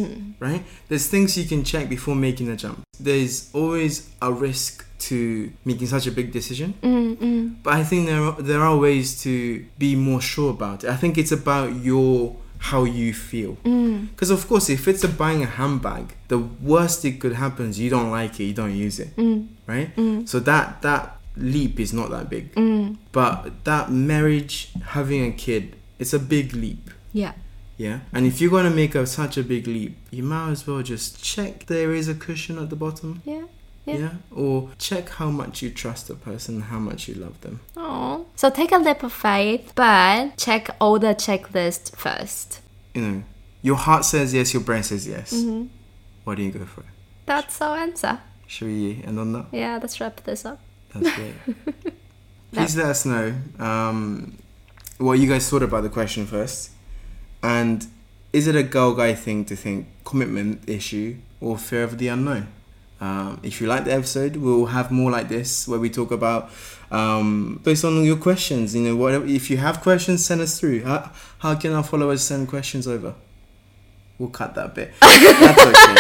Right? 0.41 0.65
There's 0.89 1.09
things 1.09 1.37
you 1.37 1.45
can 1.45 1.63
check 1.65 1.89
before 1.89 2.15
making 2.15 2.49
a 2.49 2.57
jump. 2.57 2.83
There's 2.99 3.51
always 3.53 4.11
a 4.21 4.33
risk 4.33 4.87
to 5.01 5.53
making 5.65 5.89
such 5.89 6.07
a 6.07 6.13
big 6.13 6.31
decision, 6.31 6.75
mm, 6.81 7.17
mm, 7.17 7.57
but 7.65 7.73
I 7.75 7.83
think 7.83 8.07
there 8.07 8.23
are, 8.23 8.41
there 8.41 8.61
are 8.61 8.77
ways 8.77 9.21
to 9.23 9.65
be 9.77 9.97
more 9.97 10.21
sure 10.21 10.51
about 10.51 10.85
it. 10.85 10.91
I 10.91 10.97
think 10.97 11.19
it's 11.19 11.33
about 11.33 11.75
your 11.75 12.37
how 12.71 12.85
you 12.85 13.13
feel. 13.13 13.57
mm, 13.65 14.09
Because 14.11 14.31
of 14.31 14.47
course, 14.49 14.71
if 14.71 14.87
it's 14.87 15.03
a 15.05 15.09
buying 15.09 15.43
a 15.43 15.47
handbag, 15.47 16.15
the 16.29 16.39
worst 16.39 17.05
it 17.05 17.19
could 17.21 17.35
happen 17.35 17.71
is 17.71 17.79
you 17.79 17.91
don't 17.91 18.11
like 18.11 18.39
it, 18.41 18.45
you 18.45 18.55
don't 18.55 18.77
use 18.87 18.99
it 19.05 19.11
mm, 19.17 19.47
right? 19.67 19.95
Mm. 19.97 20.29
So 20.29 20.39
that 20.41 20.81
that 20.83 21.17
leap 21.37 21.81
is 21.81 21.93
not 21.93 22.11
that 22.11 22.29
big, 22.31 22.55
mm. 22.55 22.97
but 23.11 23.65
that 23.65 23.91
marriage, 23.91 24.71
having 24.97 25.25
a 25.27 25.33
kid, 25.33 25.75
it's 25.99 26.13
a 26.13 26.19
big 26.19 26.53
leap. 26.55 26.91
yeah, 27.13 27.33
Yeah, 27.79 27.99
and 28.13 28.27
if 28.27 28.41
you're 28.41 28.51
gonna 28.57 28.71
make 28.83 28.95
a, 28.95 29.07
such 29.07 29.37
a 29.39 29.43
big 29.43 29.67
leap, 29.67 29.97
you 30.11 30.23
might 30.23 30.51
as 30.53 30.67
well 30.67 30.83
just 30.83 31.23
check 31.23 31.67
there 31.67 31.93
is 31.95 32.07
a 32.09 32.15
cushion 32.15 32.59
at 32.59 32.69
the 32.71 32.77
bottom. 32.77 33.23
yeah. 33.25 33.45
Yeah. 33.85 33.97
Yeah. 33.97 34.11
or 34.31 34.71
check 34.79 35.09
how 35.09 35.31
much 35.31 35.61
you 35.61 35.71
trust 35.71 36.07
the 36.07 36.15
person, 36.15 36.61
how 36.61 36.79
much 36.79 37.09
you 37.09 37.15
love 37.15 37.41
them. 37.41 37.61
Oh, 37.77 38.27
so 38.37 38.49
take 38.49 38.71
a 38.71 38.79
leap 38.79 39.03
of 39.03 39.13
faith, 39.13 39.73
but 39.75 40.37
check 40.37 40.71
all 40.81 40.99
the 41.01 41.15
checklist 41.15 41.97
first. 41.97 42.61
You 42.95 43.03
know, 43.03 43.23
your 43.61 43.77
heart 43.77 44.05
says 44.05 44.33
yes, 44.33 44.53
your 44.55 44.63
brain 44.63 44.85
says 44.85 45.09
yes. 45.09 45.33
Mm-hmm. 45.33 45.67
Why 46.25 46.35
do 46.37 46.43
you 46.43 46.53
go 46.53 46.65
for 46.65 46.83
it? 46.83 46.87
That's 47.27 47.61
our 47.61 47.77
answer. 47.77 48.21
Should 48.47 48.69
we 48.69 49.03
end 49.05 49.19
on 49.19 49.33
that? 49.33 49.47
Yeah, 49.51 49.79
let's 49.81 50.01
wrap 50.01 50.23
this 50.25 50.45
up. 50.45 50.61
That's 50.95 51.15
great. 51.17 51.35
Please 52.53 52.77
let 52.77 52.87
us 52.87 53.07
know 53.07 53.35
um, 53.59 54.37
what 54.99 55.15
you 55.15 55.29
guys 55.29 55.49
thought 55.49 55.63
about 55.63 55.83
the 55.83 55.89
question 55.89 56.27
first. 56.27 56.71
And 57.43 57.87
is 58.33 58.47
it 58.47 58.55
a 58.55 58.63
girl 58.63 58.95
guy 58.95 59.15
thing 59.15 59.45
to 59.47 59.57
think 59.57 59.89
commitment 60.05 60.69
issue 60.69 61.17
or 61.41 61.57
fear 61.59 61.83
of 61.83 61.99
the 61.99 62.09
unknown? 62.09 62.49
Um, 63.03 63.41
if 63.43 63.61
you 63.61 63.67
like 63.67 63.85
the 63.85 63.93
episode, 63.93 64.37
we'll 64.37 64.67
have 64.67 64.93
more 64.93 65.11
like 65.11 65.29
this 65.29 65.67
where 65.67 65.81
we 65.81 65.91
talk 65.91 66.13
about 66.13 66.51
um, 66.93 67.61
based 67.65 67.85
on 67.85 68.05
your 68.05 68.17
questions. 68.17 68.77
You 68.77 68.83
know, 68.83 68.97
whatever. 68.97 69.27
If 69.27 69.51
you 69.51 69.57
have 69.57 69.81
questions, 69.81 70.25
send 70.25 70.41
us 70.41 70.61
through. 70.61 70.85
How, 70.85 71.11
how 71.41 71.57
can 71.57 71.73
our 71.73 71.83
followers 71.83 72.23
send 72.23 72.47
questions 72.47 72.87
over? 72.87 73.15
We'll 74.21 74.29
cut 74.29 74.55
that 74.55 74.77
bit. 74.77 74.93
That's 75.01 75.61
okay. 75.61 75.97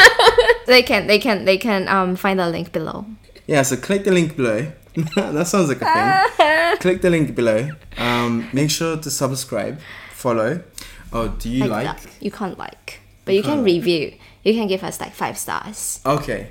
They 0.68 0.82
can, 0.84 1.08
they 1.08 1.18
can, 1.18 1.44
they 1.44 1.58
can 1.58 1.88
um 1.88 2.14
find 2.14 2.38
the 2.38 2.48
link 2.48 2.70
below. 2.70 3.04
Yeah, 3.48 3.62
so 3.62 3.76
click 3.76 4.04
the 4.04 4.12
link 4.12 4.36
below. 4.36 4.70
that 5.16 5.46
sounds 5.48 5.70
like 5.70 5.82
a 5.82 6.28
thing. 6.36 6.76
click 6.80 7.02
the 7.02 7.10
link 7.10 7.34
below. 7.34 7.68
Um, 7.98 8.48
make 8.52 8.70
sure 8.70 8.96
to 8.96 9.10
subscribe, 9.10 9.80
follow. 10.12 10.62
Oh, 11.12 11.28
do 11.28 11.50
you 11.50 11.64
like? 11.64 11.86
that. 11.86 12.06
You 12.20 12.30
can't 12.30 12.56
like, 12.56 13.00
but 13.24 13.34
you 13.34 13.42
can 13.42 13.56
can't. 13.56 13.64
review. 13.64 14.14
You 14.44 14.54
can 14.54 14.68
give 14.68 14.84
us 14.84 15.00
like 15.00 15.12
five 15.14 15.36
stars. 15.36 16.00
Okay. 16.06 16.50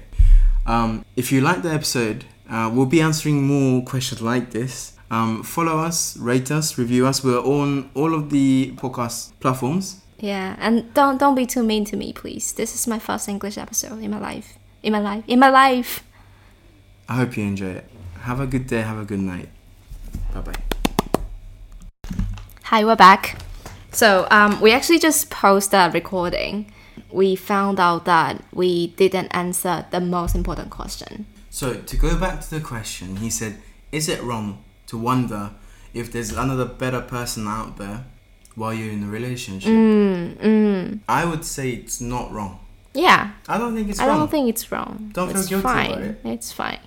Um, 0.66 1.06
if 1.16 1.32
you 1.32 1.42
like 1.42 1.64
the 1.64 1.72
episode, 1.72 2.26
uh, 2.50 2.70
we'll 2.74 2.86
be 2.86 3.02
answering 3.02 3.44
more 3.44 3.84
questions 3.84 4.22
like 4.22 4.52
this. 4.52 4.94
Um, 5.10 5.44
follow 5.44 5.80
us, 5.80 6.16
rate 6.18 6.52
us, 6.52 6.78
review 6.78 7.06
us. 7.06 7.24
We're 7.24 7.40
on 7.40 7.90
all 7.96 8.14
of 8.14 8.30
the 8.30 8.74
podcast 8.78 9.32
platforms. 9.40 10.02
Yeah, 10.20 10.56
and 10.60 10.94
don't 10.94 11.18
don't 11.18 11.36
be 11.36 11.46
too 11.46 11.64
mean 11.64 11.84
to 11.86 11.98
me, 11.98 12.14
please. 12.14 12.54
This 12.54 12.76
is 12.76 12.88
my 12.88 13.00
first 13.00 13.28
English 13.28 13.58
episode 13.58 14.02
in 14.02 14.12
my 14.12 14.20
life. 14.20 14.58
In 14.84 14.94
my 14.94 15.00
life. 15.00 15.24
In 15.28 15.40
my 15.40 15.50
life. 15.50 16.04
I 17.10 17.16
hope 17.16 17.36
you 17.36 17.44
enjoy 17.44 17.72
it. 17.72 17.86
Have 18.22 18.40
a 18.40 18.48
good 18.48 18.68
day. 18.68 18.82
Have 18.82 19.00
a 19.00 19.06
good 19.06 19.20
night. 19.20 19.50
Bye 20.34 20.42
bye. 20.42 20.62
Hi, 22.64 22.86
we're 22.86 22.96
back. 22.96 23.42
So, 23.92 24.28
um, 24.32 24.62
we 24.62 24.72
actually 24.72 25.00
just 25.00 25.30
posted 25.30 25.78
a 25.78 25.92
recording. 25.92 26.72
We 27.12 27.36
found 27.36 27.80
out 27.80 28.06
that 28.06 28.44
we 28.54 28.88
didn't 28.88 29.28
answer 29.30 29.86
the 29.92 30.00
most 30.00 30.36
important 30.36 30.70
question. 30.70 31.26
So 31.50 31.74
to 31.74 31.98
go 31.98 32.18
back 32.18 32.42
to 32.42 32.50
the 32.50 32.62
question, 32.62 33.18
he 33.18 33.30
said, 33.30 33.58
"Is 33.92 34.08
it 34.08 34.22
wrong 34.24 34.64
to 34.88 34.98
wonder 34.98 35.52
if 35.94 36.12
there's 36.12 36.32
another 36.32 36.66
better 36.66 37.02
person 37.02 37.48
out 37.48 37.78
there 37.78 38.06
while 38.56 38.74
you're 38.74 38.92
in 38.92 39.04
a 39.04 39.08
relationship?" 39.08 39.72
Mm, 39.72 40.38
mm. 40.38 41.00
I 41.10 41.26
would 41.26 41.44
say 41.46 41.72
it's 41.72 42.00
not 42.00 42.32
wrong. 42.32 42.60
Yeah, 42.94 43.32
I 43.48 43.58
don't 43.58 43.76
think 43.76 43.90
it's 43.90 44.00
I 44.00 44.08
wrong. 44.08 44.16
I 44.16 44.20
don't 44.20 44.32
think 44.32 44.50
it's 44.50 44.72
wrong. 44.72 45.12
Don't 45.14 45.30
feel 45.30 45.40
it's 45.40 45.50
guilty 45.50 45.64
fine. 45.64 45.92
about 45.92 46.04
it. 46.04 46.20
It's 46.26 46.52
fine. 46.52 46.80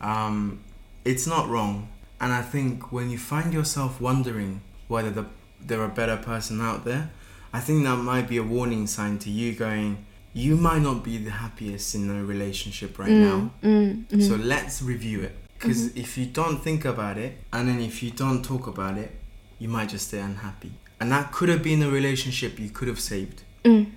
um, 0.00 0.60
it's 1.04 1.26
not 1.26 1.48
wrong. 1.48 1.88
And 2.20 2.32
I 2.32 2.42
think 2.42 2.92
when 2.92 3.10
you 3.10 3.18
find 3.18 3.52
yourself 3.52 4.00
wondering 4.00 4.60
whether 4.88 5.10
the, 5.10 5.26
there 5.60 5.80
are 5.80 5.88
better 5.88 6.16
person 6.16 6.60
out 6.60 6.84
there, 6.84 7.10
I 7.52 7.60
think 7.60 7.84
that 7.84 7.96
might 7.96 8.28
be 8.28 8.38
a 8.38 8.42
warning 8.42 8.86
sign 8.86 9.18
to 9.20 9.30
you 9.30 9.54
going, 9.54 10.06
you 10.32 10.56
might 10.56 10.80
not 10.80 11.04
be 11.04 11.18
the 11.18 11.30
happiest 11.30 11.94
in 11.94 12.08
a 12.10 12.24
relationship 12.24 12.98
right 12.98 13.10
now. 13.10 13.50
Mm, 13.62 14.06
mm. 14.06 14.28
So 14.28 14.36
let's 14.36 14.82
review 14.82 15.22
it. 15.22 15.36
Because 15.54 15.94
if 15.94 16.18
you 16.18 16.26
don't 16.26 16.58
think 16.58 16.84
about 16.84 17.18
it, 17.18 17.38
and 17.52 17.68
then 17.68 17.80
if 17.80 18.02
you 18.02 18.10
don't 18.10 18.42
talk 18.44 18.66
about 18.66 18.98
it, 18.98 19.12
you 19.58 19.68
might 19.68 19.90
just 19.90 20.08
stay 20.08 20.18
unhappy. 20.18 20.72
And 20.98 21.12
that 21.12 21.30
could 21.30 21.48
have 21.48 21.62
been 21.62 21.82
a 21.82 21.90
relationship 21.90 22.58
you 22.58 22.70
could 22.70 22.88
have 22.88 22.98
saved. 22.98 23.42
Mm. 23.64 23.92